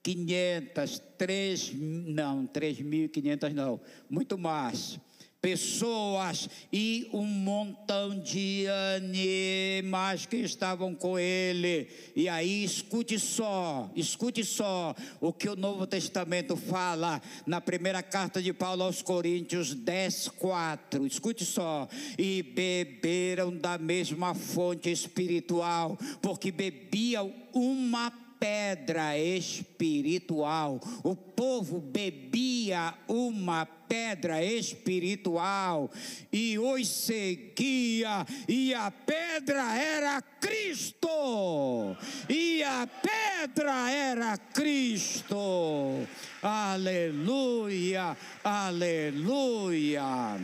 quinhentas, 0.03 1.01
três, 1.17 1.71
não, 1.73 2.45
três 2.45 2.79
mil 2.79 3.05
e 3.05 3.09
quinhentas 3.09 3.53
não, 3.53 3.79
muito 4.09 4.37
mais. 4.37 4.99
Pessoas 5.41 6.49
e 6.71 7.09
um 7.13 7.25
montão 7.25 8.19
de 8.19 8.65
animais 8.95 10.25
que 10.25 10.37
estavam 10.37 10.93
com 10.93 11.17
ele. 11.17 11.87
E 12.15 12.27
aí, 12.27 12.63
escute 12.63 13.17
só, 13.17 13.89
escute 13.95 14.43
só 14.43 14.93
o 15.21 15.31
que 15.31 15.47
o 15.47 15.55
Novo 15.55 15.87
Testamento 15.87 16.55
fala 16.55 17.21
na 17.45 17.61
primeira 17.61 18.03
carta 18.03 18.41
de 18.41 18.51
Paulo 18.51 18.83
aos 18.83 19.01
Coríntios 19.01 19.73
10, 19.73 20.29
4. 20.29 21.05
Escute 21.05 21.45
só. 21.45 21.87
E 22.17 22.43
beberam 22.43 23.55
da 23.55 23.77
mesma 23.77 24.35
fonte 24.35 24.91
espiritual, 24.91 25.97
porque 26.21 26.51
bebiam 26.51 27.33
uma 27.53 28.28
pedra 28.39 29.17
espiritual. 29.17 30.79
O 31.03 31.15
povo 31.15 31.79
bebia 31.79 32.93
uma 33.07 33.65
pedra 33.65 34.43
espiritual 34.43 35.91
e 36.31 36.57
os 36.59 36.87
seguia, 36.87 38.25
e 38.47 38.73
a 38.73 38.91
pedra 38.91 39.75
era 39.75 40.21
Cristo. 40.21 41.97
E 42.29 42.63
a 42.63 42.87
pedra 42.87 43.91
era 43.91 44.37
Cristo. 44.37 46.07
Aleluia, 46.41 48.15
aleluia. 48.43 50.39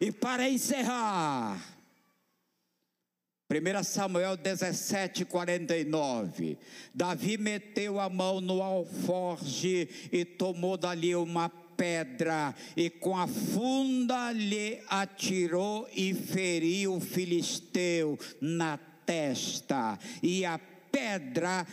E 0.00 0.12
para 0.12 0.48
encerrar, 0.48 1.75
1 3.48 3.84
Samuel 3.84 4.36
17, 4.36 5.24
49. 5.24 6.58
Davi 6.92 7.38
meteu 7.38 8.00
a 8.00 8.08
mão 8.08 8.40
no 8.40 8.60
alforge 8.60 9.88
e 10.10 10.24
tomou 10.24 10.76
dali 10.76 11.14
uma 11.14 11.48
pedra, 11.48 12.52
e 12.76 12.90
com 12.90 13.16
a 13.16 13.28
funda 13.28 14.32
lhe 14.32 14.82
atirou 14.88 15.88
e 15.94 16.12
feriu 16.12 16.94
o 16.94 17.00
filisteu 17.00 18.18
na 18.40 18.78
testa, 19.04 19.96
e 20.20 20.44
a 20.44 20.58
pedra 20.90 21.64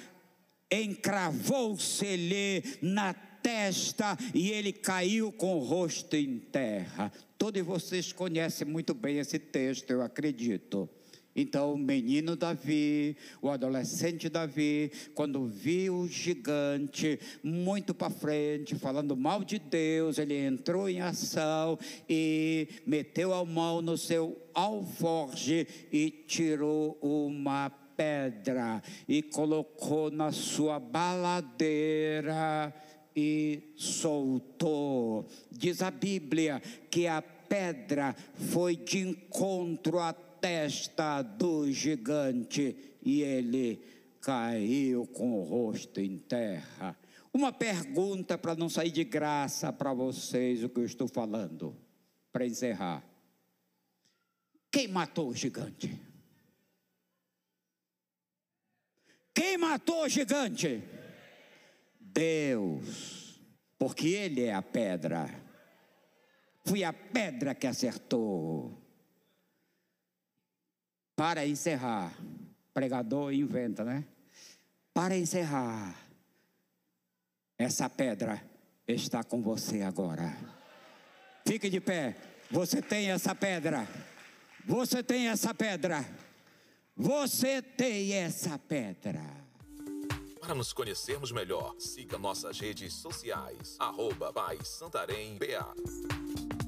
encravou-se-lhe 0.72 2.64
na 2.82 3.14
testa 3.14 4.18
e 4.34 4.52
ele 4.52 4.72
caiu 4.72 5.32
com 5.32 5.58
o 5.58 5.60
rosto 5.60 6.16
em 6.16 6.38
terra. 6.40 7.12
Todos 7.38 7.62
vocês 7.64 8.14
conhecem 8.14 8.68
muito 8.68 8.94
bem 8.94 9.18
esse 9.18 9.40
texto, 9.40 9.92
eu 9.92 10.02
acredito. 10.02 10.90
Então, 11.36 11.74
o 11.74 11.78
menino 11.78 12.36
Davi, 12.36 13.18
o 13.42 13.50
adolescente 13.50 14.30
Davi, 14.30 14.92
quando 15.16 15.48
viu 15.48 16.02
o 16.02 16.08
gigante 16.08 17.20
muito 17.44 17.94
para 17.94 18.10
frente, 18.10 18.76
falando 18.76 19.18
mal 19.18 19.44
de 19.44 19.58
Deus, 19.58 20.20
ele 20.20 20.38
entrou 20.38 20.88
em 20.88 21.02
ação 21.02 21.78
e 22.08 22.68
meteu 22.86 23.34
a 23.34 23.44
mão 23.44 23.82
no 23.82 23.98
seu 23.98 24.40
alforge 24.54 25.68
e 25.92 26.12
tirou 26.28 26.98
uma 27.02 27.72
pedra 27.96 28.82
e 29.08 29.22
colocou 29.22 30.12
na 30.12 30.32
sua 30.32 30.80
baladeira 30.80 32.74
e 33.16 33.74
soltou. 33.76 35.26
Diz 35.52 35.82
a 35.82 35.92
Bíblia 35.92 36.62
que 36.90 37.08
a 37.08 37.22
pedra 37.22 38.16
foi 38.34 38.76
de 38.76 39.00
encontro 39.00 40.00
a 40.00 40.12
testa 40.44 41.22
do 41.22 41.72
gigante 41.72 42.98
e 43.02 43.22
ele 43.22 43.82
caiu 44.20 45.08
com 45.08 45.39
o 45.39 45.44
rosto 45.44 46.02
em 46.02 46.18
terra. 46.18 47.00
Uma 47.34 47.54
pergunta 47.54 48.38
para 48.38 48.54
não 48.54 48.68
sair 48.68 48.91
de 48.91 49.06
graça 49.06 49.72
para 49.72 49.94
vocês 49.94 50.62
o 50.62 50.68
que 50.68 50.82
eu 50.82 50.86
estou 50.86 51.08
falando, 51.08 51.74
para 52.30 52.46
encerrar. 52.46 53.02
Quem 54.70 54.89
matou 54.89 55.30
o 55.30 55.34
gigante? 55.34 55.98
Quem 59.34 59.58
matou 59.58 60.04
o 60.04 60.10
gigante? 60.10 60.84
Deus, 62.02 63.39
porque 63.80 64.10
Ele 64.10 64.44
é 64.44 64.54
a 64.54 64.62
pedra. 64.62 65.41
Foi 66.66 66.84
a 66.84 66.91
pedra 66.91 67.56
que 67.56 67.66
acertou. 67.66 68.83
Para 71.16 71.45
encerrar, 71.45 72.11
pregador 72.74 73.32
inventa, 73.32 73.84
né? 73.84 74.03
Para 74.93 75.16
encerrar, 75.18 75.95
essa 77.57 77.89
pedra 77.89 78.43
está 78.88 79.24
com 79.24 79.41
você 79.41 79.82
agora. 79.82 80.36
Fique 81.45 81.70
de 81.70 81.80
pé. 81.80 82.16
Você 82.49 82.82
tem 82.82 83.11
essa 83.11 83.36
pedra. 83.36 83.88
Você 84.66 85.03
tem 85.03 85.28
essa 85.28 85.53
pedra. 85.53 86.05
Você 86.95 87.61
tem 87.61 88.14
essa 88.14 88.57
pedra. 88.57 89.22
Para 90.39 90.53
nos 90.53 90.74
conhecermos 90.74 91.32
melhor, 91.32 91.76
siga 91.80 92.18
nossas 92.18 92.59
redes 92.59 92.93
sociais. 92.93 93.78
Arroba 93.80 94.34
Santarém 94.64 95.38
BA. 95.38 96.62